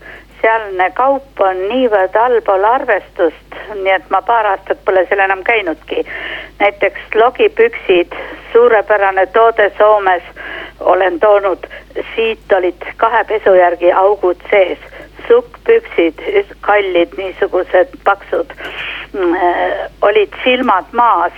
sealne 0.45 0.89
kaup 0.93 1.39
on 1.41 1.61
niivõrd 1.69 2.15
allpool 2.21 2.65
arvestust, 2.69 3.55
nii 3.73 3.93
et 3.95 4.09
ma 4.13 4.21
paar 4.21 4.51
aastat 4.51 4.83
pole 4.85 5.05
seal 5.09 5.23
enam 5.25 5.41
käinudki. 5.43 6.05
näiteks 6.59 7.15
logipüksid, 7.15 8.13
suurepärane 8.53 9.25
toode 9.25 9.71
Soomes, 9.77 10.23
olen 10.79 11.19
toonud, 11.19 11.65
siit 12.15 12.53
olid 12.57 12.85
kahe 12.97 13.23
pesu 13.23 13.55
järgi 13.55 13.91
augud 13.91 14.41
sees. 14.49 14.79
sukkpüksid, 15.27 16.19
kallid 16.61 17.15
niisugused 17.17 17.95
paksud, 18.03 18.51
mm, 19.13 19.33
äh, 19.33 19.89
olid 20.01 20.33
silmad 20.43 20.85
maas, 20.91 21.33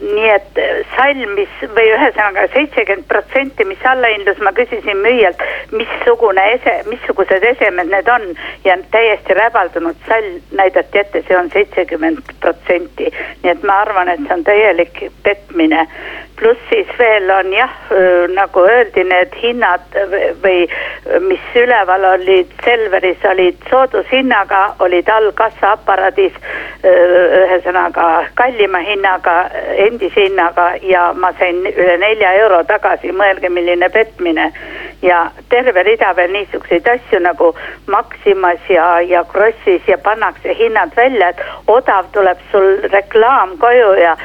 nii 0.00 0.28
et 0.30 0.58
äh, 0.58 0.82
salm, 0.96 1.34
mis 1.36 1.54
või 1.74 1.88
ühesõnaga 1.94 2.46
seitsekümmend 2.54 3.08
protsenti, 3.10 3.64
mis 3.68 3.82
allahindlus, 3.84 4.40
ma 4.44 4.52
küsisin 4.56 5.02
müüjalt, 5.02 5.42
missugune 5.74 6.44
ese, 6.54 6.76
missugused 6.90 7.44
esemed 7.52 7.90
need 7.92 8.08
on 8.12 8.28
ja 8.64 8.78
täiesti 8.94 9.34
räbaldunud 9.38 9.98
sall 10.08 10.38
näidati 10.58 11.02
ette, 11.02 11.24
see 11.26 11.38
on 11.38 11.50
seitsekümmend 11.54 12.22
protsenti. 12.40 13.10
nii 13.42 13.52
et 13.52 13.62
ma 13.62 13.80
arvan, 13.82 14.08
et 14.08 14.22
see 14.26 14.34
on 14.34 14.44
täielik 14.44 15.04
petmine. 15.22 15.86
pluss 16.38 16.60
siis 16.70 16.86
veel 16.98 17.30
on 17.34 17.52
jah, 17.52 17.72
nagu 18.30 18.62
öeldi, 18.62 19.02
need 19.04 19.32
hinnad 19.42 19.96
või 20.42 20.68
mis 21.26 21.48
üleval 21.58 22.04
olid 22.12 22.52
Selveris 22.64 23.24
olid 23.26 23.58
soodushinnaga, 23.70 24.60
olid 24.78 25.08
all 25.10 25.32
kassaaparaadis 25.34 26.38
ühesõnaga 26.86 28.28
kallima 28.38 28.78
hinnaga 28.86 29.34
endise 29.88 30.26
hinnaga 30.28 30.70
ja 30.82 31.12
ma 31.16 31.32
sain 31.38 31.62
üle 31.66 31.96
nelja 32.00 32.32
euro 32.42 32.62
tagasi, 32.68 33.12
mõelge, 33.12 33.50
milline 33.52 33.88
petmine. 33.94 34.52
ja 35.02 35.30
terve 35.48 35.82
rida 35.86 36.08
veel 36.16 36.32
niisuguseid 36.34 36.86
asju 36.90 37.20
nagu 37.22 37.52
Maximas 37.86 38.64
ja, 38.68 39.00
ja 39.00 39.22
Krossis 39.24 39.86
ja 39.86 39.98
pannakse 39.98 40.54
hinnad 40.58 40.90
välja, 40.96 41.28
et 41.28 41.42
odav 41.70 42.08
tuleb 42.12 42.40
sul 42.50 42.82
reklaam 42.90 43.54
koju 43.62 43.92
ja 44.00 44.16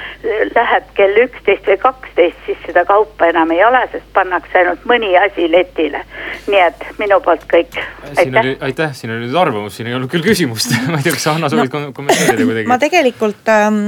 lähed 0.55 0.89
kell 0.97 1.21
üksteist 1.25 1.69
või 1.69 1.77
kaksteist, 1.83 2.41
siis 2.47 2.57
seda 2.65 2.85
kaupa 2.89 3.29
enam 3.29 3.53
ei 3.53 3.61
ole, 3.65 3.83
sest 3.91 4.09
pannakse 4.17 4.63
ainult 4.63 4.89
mõni 4.89 5.13
asi 5.19 5.45
letile. 5.51 6.01
nii 6.47 6.61
et 6.65 6.85
minu 6.97 7.21
poolt 7.21 7.45
kõik. 7.53 7.77
siin 8.17 8.37
oli, 8.41 8.57
aitäh, 8.61 8.95
siin 8.97 9.13
oli 9.13 9.27
nüüd 9.27 9.39
arvamus, 9.39 9.77
siin 9.77 9.91
ei 9.91 9.95
olnud 9.99 10.09
küll 10.09 10.25
küsimust 10.25 10.73
ma 10.91 10.97
ei 10.97 11.05
tea, 11.05 11.13
kas 11.13 11.29
Hanna 11.29 11.53
soovid 11.53 11.69
no, 11.69 11.91
kommenteerida 11.93 12.49
kuidagi? 12.49 12.67
ma 12.71 12.81
tegelikult 12.81 13.53
ähm, 13.53 13.83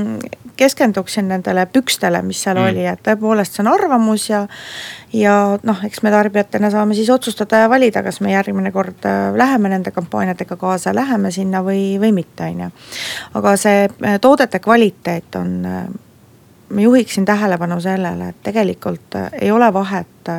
keskenduksin 0.57 1.27
nendele 1.27 1.65
pükstele, 1.65 2.21
mis 2.21 2.43
seal 2.43 2.57
Mm. 2.57 2.69
oli, 2.69 2.85
et 2.87 3.01
tõepoolest 3.03 3.55
see 3.55 3.63
on 3.63 3.71
arvamus 3.73 4.29
ja. 4.29 4.45
ja 5.13 5.35
noh, 5.63 5.83
eks 5.85 6.01
me 6.03 6.11
tarbijatena 6.11 6.69
saame 6.71 6.95
siis 6.95 7.09
otsustada 7.09 7.63
ja 7.65 7.69
valida, 7.69 8.03
kas 8.03 8.21
me 8.21 8.31
järgmine 8.31 8.71
kord 8.71 9.05
äh, 9.05 9.35
läheme 9.35 9.69
nende 9.69 9.91
kampaaniatega 9.91 10.55
kaasa, 10.55 10.95
läheme 10.95 11.31
sinna 11.31 11.63
või, 11.63 11.99
või 12.01 12.11
mitte, 12.15 12.49
on 12.51 12.65
ju. 12.65 12.71
aga 13.33 13.55
see 13.59 13.85
äh, 13.87 14.19
toodete 14.21 14.59
kvaliteet 14.59 15.35
on 15.35 15.55
äh, 15.65 15.83
ma 16.69 16.81
juhiksin 16.81 17.25
tähelepanu 17.25 17.79
sellele, 17.81 18.29
et 18.29 18.43
tegelikult 18.43 19.17
ei 19.41 19.51
ole 19.51 19.67
vahet, 19.73 20.31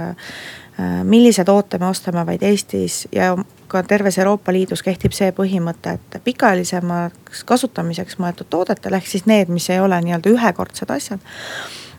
millise 1.06 1.44
toote 1.44 1.78
me 1.78 1.86
ostame, 1.86 2.24
vaid 2.26 2.42
Eestis 2.42 3.06
ja 3.14 3.36
ka 3.68 3.82
terves 3.82 4.18
Euroopa 4.18 4.52
Liidus 4.52 4.82
kehtib 4.86 5.14
see 5.16 5.32
põhimõte, 5.36 5.96
et 5.96 6.20
pikaajalisemaks 6.24 7.44
kasutamiseks 7.48 8.20
mõeldud 8.22 8.48
toodetel, 8.50 8.98
ehk 8.98 9.10
siis 9.10 9.26
need, 9.26 9.50
mis 9.52 9.68
ei 9.70 9.80
ole 9.82 9.98
nii-öelda 10.04 10.32
ühekordsed 10.32 10.92
asjad, 10.94 11.24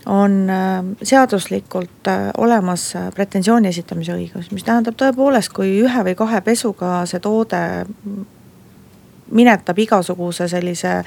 on 0.07 0.49
äh, 0.49 0.85
seaduslikult 1.03 2.07
äh, 2.07 2.29
olemas 2.37 2.95
äh, 2.95 3.11
pretensiooni 3.13 3.67
esitamise 3.67 4.15
õigus, 4.15 4.51
mis 4.55 4.63
tähendab 4.63 4.95
tõepoolest, 4.99 5.51
kui 5.53 5.79
ühe 5.83 6.03
või 6.07 6.15
kahe 6.15 6.41
pesuga 6.45 7.01
see 7.09 7.19
toode 7.23 7.61
minetab 9.27 9.79
igasuguse 9.83 10.47
sellise 10.47 11.01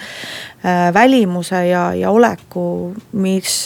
välimuse 0.92 1.62
ja, 1.70 1.86
ja 1.96 2.10
oleku, 2.12 2.92
mis 3.16 3.62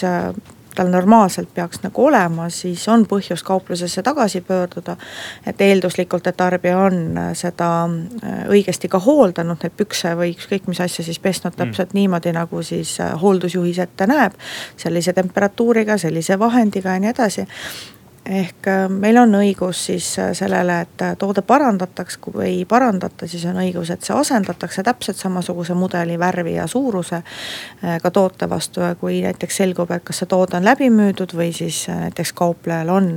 tal 0.75 0.91
normaalselt 0.93 1.49
peaks 1.55 1.83
nagu 1.83 2.07
olema, 2.07 2.49
siis 2.51 2.89
on 2.89 3.07
põhjus 3.09 3.43
kauplusesse 3.47 4.03
tagasi 4.03 4.41
pöörduda. 4.41 4.97
et 5.47 5.61
eelduslikult, 5.61 6.27
et 6.27 6.37
tarbija 6.37 6.79
on 6.79 7.19
äh, 7.19 7.31
seda 7.35 7.71
äh, 7.85 8.45
õigesti 8.49 8.89
ka 8.89 8.99
hooldanud, 8.99 9.63
neid 9.63 9.77
pükse 9.77 10.15
või 10.19 10.35
ükskõik 10.35 10.67
mis 10.67 10.81
asja 10.81 11.05
siis 11.05 11.19
pesnud 11.19 11.57
täpselt 11.57 11.93
mm. 11.93 12.01
niimoodi, 12.01 12.33
nagu 12.33 12.63
siis 12.63 12.99
äh, 13.01 13.15
hooldusjuhis 13.21 13.79
ette 13.79 14.07
näeb. 14.07 14.33
sellise 14.77 15.13
temperatuuriga, 15.13 15.99
sellise 15.99 16.39
vahendiga 16.39 16.95
ja 16.95 17.01
nii 17.01 17.11
edasi 17.11 17.47
ehk 18.25 18.67
äh, 18.67 18.89
meil 18.89 19.19
on 19.21 19.35
õigus 19.37 19.85
siis 19.87 20.07
äh, 20.19 20.31
sellele, 20.37 20.79
et 20.87 21.03
äh, 21.05 21.13
toode 21.21 21.43
parandataks, 21.45 22.17
kui 22.25 22.45
ei 22.45 22.65
parandata, 22.69 23.29
siis 23.29 23.45
on 23.51 23.59
õigus, 23.61 23.91
et 23.93 24.05
see 24.05 24.17
asendatakse 24.17 24.83
täpselt 24.87 25.21
samasuguse 25.21 25.77
mudeli, 25.77 26.17
värvi 26.19 26.55
ja 26.57 26.67
suuruse 26.67 27.21
ka 28.03 28.11
toote 28.11 28.49
vastu. 28.49 28.81
Kui 29.01 29.21
näiteks 29.25 29.57
selgub, 29.61 29.91
et 29.93 30.05
kas 30.05 30.23
see 30.23 30.31
toode 30.31 30.57
on 30.57 30.65
läbi 30.65 30.89
müüdud 30.93 31.35
või 31.37 31.51
siis 31.57 31.85
näiteks 31.89 32.33
kauplejal 32.37 32.91
on 32.93 33.09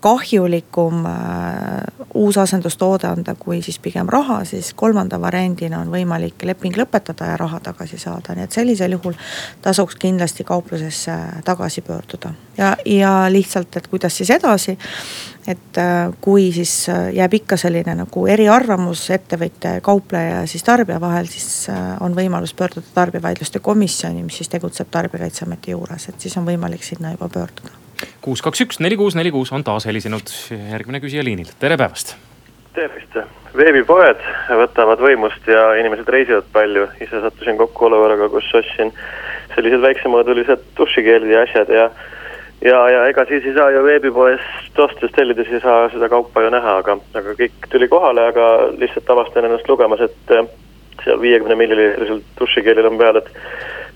kahjulikum 0.00 1.04
uus 2.14 2.38
asendustoode 2.38 3.08
anda, 3.08 3.34
kui 3.38 3.60
siis 3.62 3.78
pigem 3.82 4.08
raha, 4.12 4.42
siis 4.48 4.72
kolmanda 4.78 5.20
variandina 5.20 5.80
on 5.82 5.92
võimalik 5.92 6.44
leping 6.48 6.76
lõpetada 6.78 7.32
ja 7.32 7.36
raha 7.40 7.60
tagasi 7.60 7.98
saada, 8.00 8.36
nii 8.36 8.46
et 8.46 8.56
sellisel 8.56 8.96
juhul 8.96 9.16
tasuks 9.62 9.98
kindlasti 10.00 10.44
kauplusesse 10.48 11.18
tagasi 11.44 11.84
pöörduda. 11.84 12.32
Ja, 12.56 12.76
ja 12.86 13.26
lihtsalt, 13.32 13.76
et 13.76 13.86
kuidas 13.88 14.16
siis 14.16 14.21
edasi. 14.30 14.76
et 15.46 15.78
äh, 15.78 16.12
kui 16.20 16.52
siis 16.54 16.88
äh, 16.88 17.08
jääb 17.16 17.32
ikka 17.34 17.56
selline 17.58 17.96
nagu 17.98 18.26
eriarvamus 18.30 19.08
ettevõtja, 19.10 19.80
kaupleja 19.82 20.36
ja 20.36 20.46
siis 20.46 20.62
tarbija 20.62 21.00
vahel, 21.02 21.26
siis 21.26 21.68
äh, 21.68 21.96
on 22.00 22.14
võimalus 22.14 22.54
pöörduda 22.54 22.86
tarbijavaidluste 22.94 23.58
komisjoni, 23.58 24.22
mis 24.22 24.38
siis 24.38 24.52
tegutseb 24.52 24.86
Tarbijakaitseameti 24.90 25.74
juures, 25.74 26.08
et 26.08 26.20
siis 26.20 26.36
on 26.38 26.46
võimalik 26.46 26.86
sinna 26.86 27.10
juba 27.16 27.28
pöörduda. 27.28 27.74
kuus, 28.20 28.42
kaks, 28.42 28.62
üks, 28.66 28.78
neli, 28.80 28.96
kuus, 28.96 29.18
neli, 29.18 29.34
kuus 29.34 29.52
on 29.52 29.64
taas 29.64 29.86
helisenud 29.90 30.30
järgmine 30.70 31.02
küsija 31.02 31.24
liinil, 31.24 31.50
tere 31.58 31.76
päevast. 31.76 32.14
tervist, 32.74 33.18
veebipoed 33.58 34.22
võtavad 34.62 35.02
võimust 35.02 35.46
ja 35.50 35.72
inimesed 35.80 36.08
reisivad 36.08 36.46
palju, 36.52 36.86
ise 37.00 37.20
sattusin 37.20 37.58
kokku 37.58 37.90
olukorraga, 37.90 38.30
kus 38.30 38.54
ostsin 38.54 38.94
sellised 39.56 39.82
väiksemõõdulised 39.82 40.66
dušikeelid 40.78 41.34
ja 41.34 41.42
asjad 41.46 41.72
ja 41.72 41.90
ja, 42.64 42.90
ja 42.90 43.06
ega 43.10 43.24
siis 43.28 43.46
ei 43.46 43.54
saa 43.54 43.70
ju 43.70 43.82
veebipoest 43.84 44.78
ostes 44.78 45.12
tellides 45.16 45.50
ei 45.52 45.60
saa 45.60 45.88
seda 45.92 46.08
kaupa 46.08 46.44
ju 46.44 46.52
näha, 46.54 46.76
aga, 46.82 46.96
aga 47.18 47.34
kõik 47.38 47.68
tuli 47.72 47.88
kohale, 47.90 48.28
aga 48.32 48.48
lihtsalt 48.78 49.10
avastasin 49.10 49.48
ennast 49.48 49.68
lugemas, 49.68 50.04
et 50.06 50.34
äh, 50.36 50.46
seal 51.04 51.20
viiekümne 51.20 51.58
milliliitrisel 51.58 52.22
dušikeelil 52.38 52.88
on 52.90 52.98
peal, 53.00 53.20
et 53.20 53.30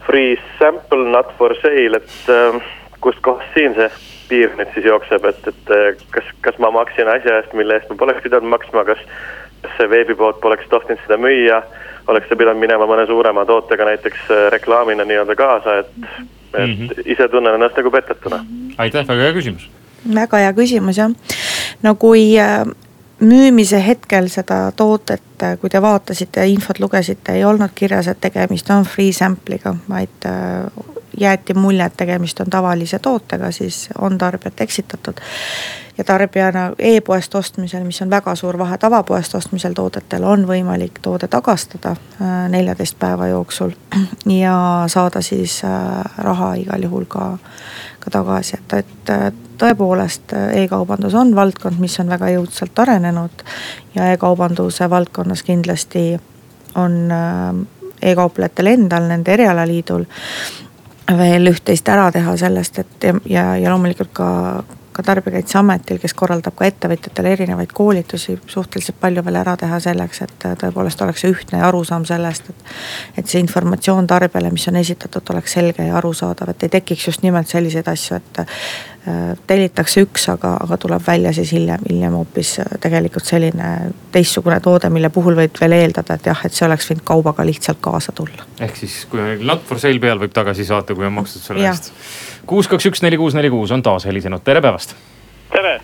free 0.06 0.36
sample 0.58 1.08
not 1.12 1.32
for 1.38 1.54
sale, 1.62 2.02
et 2.02 2.30
äh, 2.32 2.60
kustkohast 3.04 3.54
siin 3.54 3.74
see 3.78 3.90
piir 4.26 4.54
nüüd 4.58 4.72
siis 4.74 4.88
jookseb, 4.90 5.26
et, 5.30 5.50
et 5.52 5.74
äh, 5.74 5.88
kas, 6.14 6.30
kas 6.46 6.62
ma 6.62 6.72
maksin 6.74 7.10
asja 7.10 7.40
eest, 7.40 7.54
mille 7.58 7.78
eest 7.78 7.90
ma 7.92 8.00
poleks 8.02 8.24
pidanud 8.26 8.50
maksma, 8.56 8.86
kas 8.88 9.02
see 9.76 9.90
veebipood 9.90 10.40
poleks 10.42 10.66
tohtinud 10.70 11.00
seda 11.04 11.18
müüa, 11.18 11.62
oleks 12.10 12.28
ta 12.30 12.38
pidanud 12.38 12.62
minema 12.62 12.86
mõne 12.86 13.06
suurema 13.06 13.42
tootega 13.46 13.86
näiteks 13.88 14.28
reklaamina 14.54 15.06
nii-öelda 15.06 15.34
kaasa, 15.38 15.80
et 15.82 16.10
et 16.56 16.68
mm 16.68 16.88
-hmm. 16.88 17.12
ise 17.12 17.28
tunnen 17.28 17.54
ennast 17.54 17.76
nagu 17.76 17.90
petetuna. 17.90 18.44
aitäh, 18.78 19.08
väga 19.08 19.22
hea 19.22 19.32
küsimus. 19.32 19.68
väga 20.14 20.38
hea 20.38 20.52
küsimus 20.52 20.96
jah, 20.96 21.10
no 21.82 21.94
kui 21.94 22.38
äh, 22.38 22.66
müümise 23.20 23.86
hetkel 23.86 24.28
seda 24.28 24.72
tootet, 24.76 25.42
äh, 25.42 25.58
kui 25.58 25.70
te 25.70 25.82
vaatasite 25.82 26.40
ja 26.40 26.46
infot 26.46 26.80
lugesite, 26.80 27.32
ei 27.32 27.44
olnud 27.44 27.70
kirjas, 27.74 28.08
et 28.08 28.20
tegemist 28.20 28.70
on 28.70 28.84
free 28.84 29.12
sample'iga, 29.12 29.74
vaid 29.88 30.26
äh, 30.26 30.95
jäeti 31.16 31.54
mulje, 31.54 31.84
et 31.84 31.96
tegemist 31.96 32.40
on 32.40 32.50
tavalise 32.50 32.98
tootega, 32.98 33.50
siis 33.50 33.88
on 33.98 34.18
tarbijat 34.18 34.60
eksitatud 34.60 35.20
ja 35.98 36.04
tarbijana 36.04 36.72
e-poest 36.78 37.34
ostmisel, 37.34 37.84
mis 37.84 38.02
on 38.02 38.10
väga 38.10 38.34
suur 38.34 38.58
vahe 38.58 38.78
tavapoest 38.78 39.34
ostmisel 39.34 39.72
toodetel, 39.72 40.24
on 40.24 40.44
võimalik 40.48 41.00
toode 41.02 41.28
tagastada 41.28 41.94
äh, 41.96 42.34
neljateist 42.52 42.98
päeva 42.98 43.28
jooksul. 43.32 43.72
ja 44.42 44.84
saada 44.92 45.22
siis 45.22 45.62
äh, 45.64 46.04
raha 46.18 46.54
igal 46.60 46.82
juhul 46.82 47.06
ka, 47.08 47.38
ka 48.00 48.12
tagasi, 48.18 48.58
et, 48.60 48.76
et 48.84 49.14
äh, 49.14 49.30
tõepoolest 49.58 50.36
e-kaubandus 50.52 51.14
on 51.14 51.32
valdkond, 51.36 51.80
mis 51.80 51.96
on 52.00 52.12
väga 52.12 52.28
jõudsalt 52.34 52.78
arenenud. 52.84 53.46
ja 53.94 54.12
e-kaubanduse 54.12 54.90
valdkonnas 54.90 55.42
kindlasti 55.42 56.20
on 56.74 57.08
e-kauplejatel 58.02 58.66
endal, 58.66 59.08
nende 59.08 59.32
erialaliidul 59.32 60.04
veel 61.06 61.52
üht-teist 61.52 61.88
ära 61.88 62.08
teha 62.12 62.36
sellest, 62.36 62.78
et 62.82 63.06
ja, 63.30 63.52
ja, 63.56 63.70
loomulikult 63.70 64.12
ka 64.16 64.28
ka 64.96 65.02
Tarbijakaitseametil, 65.04 65.98
kes 66.00 66.14
korraldab 66.16 66.54
ka 66.56 66.64
ettevõtjatele 66.70 67.34
erinevaid 67.34 67.72
koolitusi, 67.76 68.38
suhteliselt 68.48 68.96
palju 69.00 69.20
veel 69.26 69.36
ära 69.42 69.52
teha 69.60 69.76
selleks, 69.84 70.22
et 70.24 70.46
tõepoolest 70.62 71.02
oleks 71.04 71.24
see 71.24 71.34
ühtne 71.34 71.60
arusaam 71.66 72.06
sellest, 72.08 72.48
et. 72.48 72.70
et 73.20 73.28
see 73.28 73.42
informatsioon 73.44 74.08
tarbijale, 74.08 74.48
mis 74.54 74.64
on 74.72 74.80
esitatud, 74.80 75.34
oleks 75.34 75.58
selge 75.58 75.84
ja 75.84 75.98
arusaadav, 76.00 76.54
et 76.54 76.64
ei 76.64 76.72
tekiks 76.78 77.10
just 77.10 77.26
nimelt 77.26 77.52
selliseid 77.52 77.88
asju, 77.92 78.16
et 78.22 78.40
äh, 78.40 78.64
tellitakse 79.46 80.02
üks, 80.02 80.28
aga, 80.32 80.56
aga 80.64 80.76
tuleb 80.82 81.02
välja 81.06 81.32
siis 81.36 81.52
hiljem, 81.54 81.84
hiljem 81.88 82.16
hoopis 82.18 82.56
äh, 82.62 82.72
tegelikult 82.82 83.28
selline 83.28 83.72
teistsugune 84.12 84.60
toode, 84.64 84.90
mille 84.90 85.10
puhul 85.14 85.38
võib 85.38 85.60
veel 85.60 85.76
eeldada, 85.78 86.16
et 86.18 86.26
jah, 86.26 86.44
et 86.46 86.56
see 86.56 86.66
oleks 86.66 86.90
võinud 86.90 87.04
kaubaga 87.06 87.46
lihtsalt 87.46 87.78
kaasa 87.84 88.14
tulla. 88.16 88.46
ehk 88.60 88.76
siis, 88.82 89.04
kui 89.10 89.22
on 89.22 89.46
not 89.46 89.62
for 89.68 89.78
sale 89.82 90.02
peal, 90.02 90.18
võib 90.22 90.34
tagasi 90.34 90.66
saata, 90.66 90.94
kui 90.94 91.06
on 91.06 91.14
makstud 91.20 91.46
selle 91.46 91.68
eest 91.68 91.92
kuus, 92.46 92.68
kaks, 92.70 92.86
üks, 92.90 93.02
neli, 93.02 93.18
kuus, 93.20 93.34
neli, 93.36 93.50
kuus 93.50 93.72
on 93.74 93.82
taas 93.82 94.06
helisenud, 94.06 94.44
tere 94.46 94.62
päevast. 94.64 94.96
tere. 95.52 95.78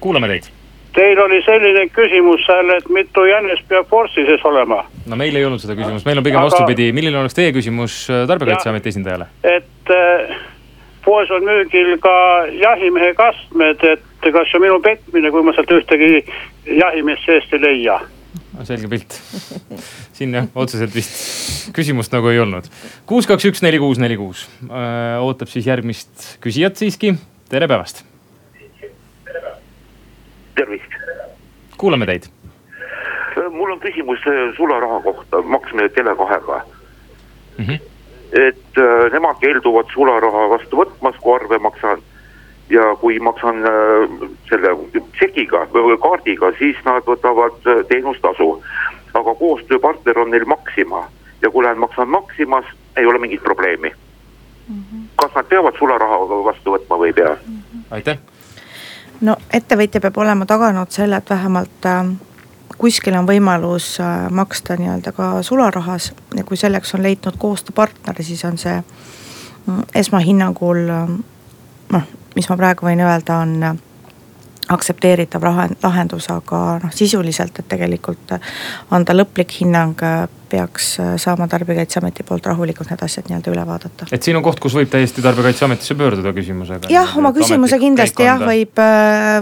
kuulame 0.00 0.28
teid. 0.34 0.52
Teil 0.96 1.18
oli 1.20 1.42
selline 1.44 1.82
küsimus 1.92 2.44
seal, 2.46 2.70
et 2.72 2.86
mitu 2.88 3.26
jänest 3.28 3.66
peab 3.68 3.90
vorsti 3.90 4.24
sees 4.28 4.44
olema? 4.48 4.82
no 5.06 5.16
meil 5.20 5.36
ei 5.36 5.44
olnud 5.44 5.62
seda 5.62 5.76
küsimust, 5.78 6.08
meil 6.08 6.20
on 6.20 6.26
pigem 6.26 6.40
Aga... 6.40 6.50
vastupidi, 6.50 6.90
milline 6.96 7.20
oleks 7.20 7.36
teie 7.36 7.54
küsimus 7.56 8.04
äh, 8.10 8.24
Tarbijakaitseameti 8.28 8.92
esindajale? 8.94 9.28
et 9.44 9.92
äh, 9.92 10.36
poes 11.06 11.30
on 11.30 11.46
müügil 11.46 11.94
ka 12.02 12.16
jahimehe 12.50 13.14
kastmed, 13.14 13.82
et 13.86 14.26
kas 14.26 14.50
see 14.50 14.58
on 14.58 14.66
minu 14.66 14.82
petmine, 14.82 15.30
kui 15.30 15.46
ma 15.46 15.54
sealt 15.54 15.72
ühtegi 15.78 16.24
jahimeest 16.66 17.26
seest 17.30 17.54
ei 17.56 17.62
leia 17.62 18.00
selge 18.64 18.88
pilt. 18.88 19.16
siin 20.16 20.34
jah, 20.36 20.46
otseselt 20.56 20.94
vist 20.94 21.72
küsimust 21.76 22.14
nagu 22.14 22.30
ei 22.30 22.40
olnud. 22.40 22.68
kuus, 23.08 23.28
kaks, 23.28 23.48
üks, 23.50 23.62
neli, 23.64 23.80
kuus, 23.82 24.00
neli, 24.02 24.16
kuus 24.20 24.46
ootab 25.20 25.50
siis 25.52 25.66
järgmist 25.68 26.36
küsijat 26.44 26.78
siiski. 26.80 27.14
tere 27.50 27.68
päevast. 27.68 28.04
tervist. 30.56 30.96
kuulame 31.76 32.08
teid. 32.08 32.30
mul 33.50 33.76
on 33.76 33.80
küsimus 33.80 34.24
äh, 34.30 34.48
sularaha 34.56 35.02
kohta, 35.04 35.42
maksmine 35.42 35.90
Tele2-ga 35.92 36.62
mm. 37.58 37.64
-hmm. 37.64 37.78
Et 38.32 38.78
äh, 38.78 39.12
nemad 39.12 39.38
keelduvad 39.40 39.90
sularaha 39.94 40.48
vastu 40.48 40.82
võtmas, 40.82 41.18
kui 41.22 41.34
arve 41.34 41.58
maksan 41.58 42.02
ja 42.70 42.96
kui 43.00 43.18
maksan 43.18 43.62
äh, 43.66 44.28
selle 44.48 44.74
tšekiga 45.12 45.66
või 45.72 45.98
kaardiga, 46.02 46.50
siis 46.58 46.78
nad 46.84 47.06
võtavad 47.06 47.58
äh, 47.66 47.84
teenustasu. 47.88 48.62
aga 49.16 49.32
koostööpartner 49.34 50.18
on 50.18 50.30
neil 50.30 50.44
Maxima 50.44 51.06
ja 51.42 51.50
kui 51.50 51.64
lähen 51.64 51.78
maksan 51.78 52.08
Maximas, 52.08 52.64
ei 52.96 53.06
ole 53.06 53.18
mingit 53.18 53.42
probleemi 53.42 53.90
mm. 54.68 54.82
-hmm. 54.82 55.08
kas 55.16 55.34
nad 55.34 55.44
peavad 55.48 55.78
sularaha 55.78 56.18
vastu 56.44 56.72
võtma 56.76 56.98
või 56.98 57.06
ei 57.06 57.12
pea 57.12 57.36
mm? 57.46 57.62
-hmm. 57.72 57.80
aitäh. 57.90 58.18
no 59.20 59.36
ettevõtja 59.52 60.00
peab 60.00 60.18
olema 60.18 60.46
taganud 60.46 60.90
selle, 60.90 61.16
et 61.16 61.30
vähemalt 61.30 61.86
äh, 61.86 62.06
kuskil 62.78 63.16
on 63.18 63.28
võimalus 63.28 63.96
äh, 64.00 64.26
maksta 64.30 64.76
nii-öelda 64.80 65.12
ka 65.16 65.30
sularahas 65.42 66.12
ja 66.36 66.44
kui 66.44 66.56
selleks 66.56 66.94
on 66.94 67.02
leidnud 67.02 67.38
koostööpartneri, 67.38 68.24
siis 68.24 68.44
on 68.44 68.58
see 68.58 68.76
mm, 68.80 69.82
esmahinnangul 69.94 70.84
noh, 71.92 72.08
mis 72.36 72.48
ma 72.50 72.56
praegu 72.56 72.88
võin 72.88 73.00
öelda, 73.04 73.40
on 73.42 73.80
aktsepteeritav 74.68 75.44
lahendus, 75.82 76.30
aga 76.32 76.62
noh, 76.82 76.94
sisuliselt, 76.94 77.58
et 77.58 77.68
tegelikult 77.68 78.34
anda 78.90 79.14
lõplik 79.14 79.60
hinnang, 79.60 80.02
peaks 80.50 80.92
saama 81.18 81.48
tarbijakaitseameti 81.50 82.22
poolt 82.26 82.46
rahulikult 82.46 82.90
need 82.92 83.02
asjad 83.02 83.26
nii-öelda 83.26 83.50
üle 83.50 83.64
vaadata. 83.66 84.06
et 84.14 84.22
siin 84.22 84.38
on 84.38 84.44
koht, 84.46 84.60
kus 84.62 84.76
võib 84.78 84.90
täiesti 84.92 85.22
tarbijakaitseametisse 85.22 85.96
pöörduda 85.98 86.32
küsimusega. 86.36 86.90
jah, 86.92 87.16
oma 87.18 87.32
küsimuse 87.34 87.78
kindlasti 87.82 88.28
jah, 88.28 88.42
võib, 88.46 88.82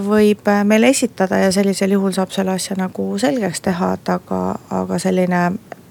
võib 0.09 0.51
meile 0.65 0.93
esitada 0.95 1.43
ja 1.45 1.53
sellisel 1.53 1.97
juhul 1.97 2.17
saab 2.17 2.33
selle 2.33 2.57
asja 2.57 2.77
nagu 2.81 3.11
selgeks 3.21 3.61
teha, 3.69 3.93
et 3.99 4.13
aga, 4.17 4.41
aga 4.81 5.01
selline 5.03 5.45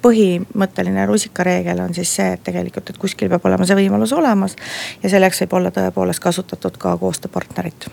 põhimõtteline 0.04 1.06
rusikareegel 1.08 1.80
on 1.86 1.96
siis 1.96 2.12
see, 2.18 2.34
et 2.36 2.44
tegelikult, 2.44 2.90
et 2.92 3.00
kuskil 3.00 3.32
peab 3.32 3.46
olema 3.48 3.68
see 3.68 3.78
võimalus 3.80 4.14
olemas 4.18 4.58
ja 5.04 5.12
selleks 5.14 5.44
võib 5.46 5.58
olla 5.60 5.72
tõepoolest 5.76 6.24
kasutatud 6.24 6.78
ka 6.82 6.98
koostööpartnerit. 7.00 7.88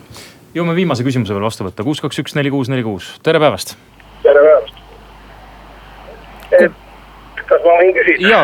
Jõuame 0.54 0.74
viimase 0.74 1.04
küsimuse 1.06 1.34
veel 1.34 1.46
vastu 1.46 1.66
võtta, 1.66 1.84
kuus, 1.86 2.00
kaks, 2.02 2.20
üks, 2.22 2.34
neli, 2.38 2.50
kuus, 2.52 2.70
neli, 2.72 2.82
kuus, 2.86 3.12
tere 3.26 3.40
päevast. 3.42 3.76
tere 4.24 4.42
päevast. 4.46 4.74
kas 7.46 7.62
ma 7.66 7.76
võin 7.82 7.94
küsida? 7.96 8.32
ja, 8.32 8.40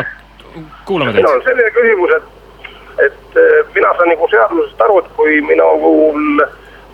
kuulame 0.87 1.13
teid. 1.13 1.23
minul 1.23 1.39
on 1.39 1.43
selline 1.47 1.73
küsimus, 1.75 2.15
et, 2.17 3.09
et 3.09 3.75
mina 3.75 3.91
saan 3.97 4.13
nagu 4.13 4.29
seadusest 4.31 4.87
aru, 4.87 5.01
et 5.03 5.11
kui 5.19 5.41
minul 5.49 6.45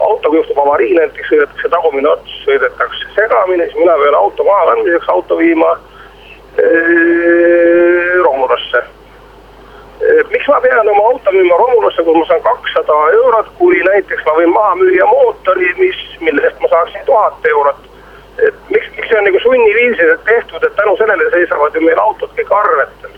autoga 0.04 0.39
juhtub 0.39 0.63
avarii, 0.65 0.95
näiteks 0.97 1.30
sõidetakse 1.30 1.69
tagumine 1.76 2.10
ots, 2.10 2.39
sõidetakse 2.47 3.13
segamini, 3.15 3.69
siis 3.69 3.80
mina 3.80 3.95
pean 4.02 4.17
auto 4.17 4.45
maha 4.47 4.71
kandmiseks 4.71 5.13
auto 5.13 5.38
viima 5.39 5.76
romulasse. 8.26 8.84
Miks 10.32 10.48
ma 10.48 10.60
pean 10.62 10.89
oma 10.89 11.04
auto 11.10 11.32
müüma 11.32 11.58
romulasse, 11.58 12.04
kus 12.04 12.18
ma 12.18 12.26
saan 12.26 12.42
kakssada 12.42 12.96
eurot, 13.18 13.50
kui 13.60 13.80
näiteks 13.88 14.26
ma 14.26 14.36
võin 14.39 14.54
maha 14.54 14.76
müüa 14.82 15.08
mootori, 15.12 15.70
mis, 15.80 16.00
mille 16.20 16.44
eest 16.48 16.60
ma 16.63 16.72
saaksin 16.72 17.06
tuhat 17.06 17.50
eurot. 17.52 17.89
et 18.48 18.56
miks, 18.70 18.88
miks 18.98 19.08
see 19.10 19.18
on 19.18 19.28
nagu 19.30 19.39
sunniviisiliselt 19.39 20.24
tehtud, 20.26 20.63
et 20.63 20.76
tänu 20.76 20.96
sellele 20.98 21.30
seisavad 21.36 21.76
ju 21.76 21.82
meil 21.86 22.00
autod 22.00 22.32
kõik 22.38 22.52
arvetel. 22.60 23.13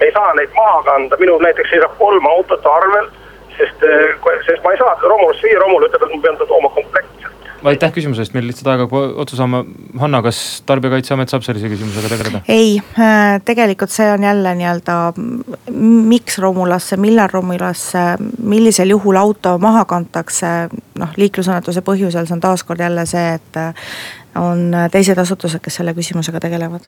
ei 0.00 0.12
saa 0.12 0.34
neid 0.34 0.52
maha 0.56 0.82
kanda, 0.82 1.16
minul 1.20 1.42
näiteks 1.42 1.70
seisab 1.70 1.96
kolm 1.98 2.26
autot 2.26 2.66
arvel, 2.66 3.10
sest, 3.56 3.86
sest 4.46 4.64
ma 4.64 4.72
ei 4.72 4.82
saa 4.82 4.96
romulasse 5.02 5.48
viia, 5.48 5.58
romul 5.64 5.88
ütleb, 5.88 6.04
et 6.06 6.14
ma 6.16 6.22
pean 6.26 6.36
ta 6.36 6.46
tooma 6.46 6.68
komplektselt 6.76 7.29
aitäh 7.64 7.92
küsimuse 7.94 8.24
eest, 8.24 8.34
meil 8.36 8.46
lihtsalt 8.48 8.70
aega 8.72 8.86
otsa 9.22 9.38
saama. 9.38 9.62
Hanna, 10.00 10.20
kas 10.24 10.38
Tarbijakaitseamet 10.68 11.32
saab 11.32 11.44
sellise 11.46 11.70
küsimusega 11.72 12.12
tegeleda? 12.12 12.42
ei, 12.48 12.78
äh, 12.98 13.40
tegelikult 13.44 13.92
see 13.92 14.08
on 14.12 14.24
jälle 14.24 14.54
nii-öelda, 14.60 14.98
miks 16.10 16.38
romulasse, 16.42 16.96
millal 17.00 17.28
romulasse, 17.32 18.04
millisel 18.42 18.94
juhul 18.96 19.20
auto 19.20 19.58
maha 19.58 19.84
kantakse. 19.84 20.54
noh, 21.00 21.12
liiklusõnnetuse 21.16 21.80
põhjusel, 21.80 22.26
see 22.28 22.36
on 22.36 22.42
taaskord 22.44 22.80
jälle 22.82 23.06
see, 23.08 23.36
et 23.38 23.56
äh, 23.56 23.70
on 24.38 24.70
teised 24.92 25.18
asutused, 25.18 25.62
kes 25.64 25.80
selle 25.80 25.94
küsimusega 25.96 26.40
tegelevad 26.42 26.78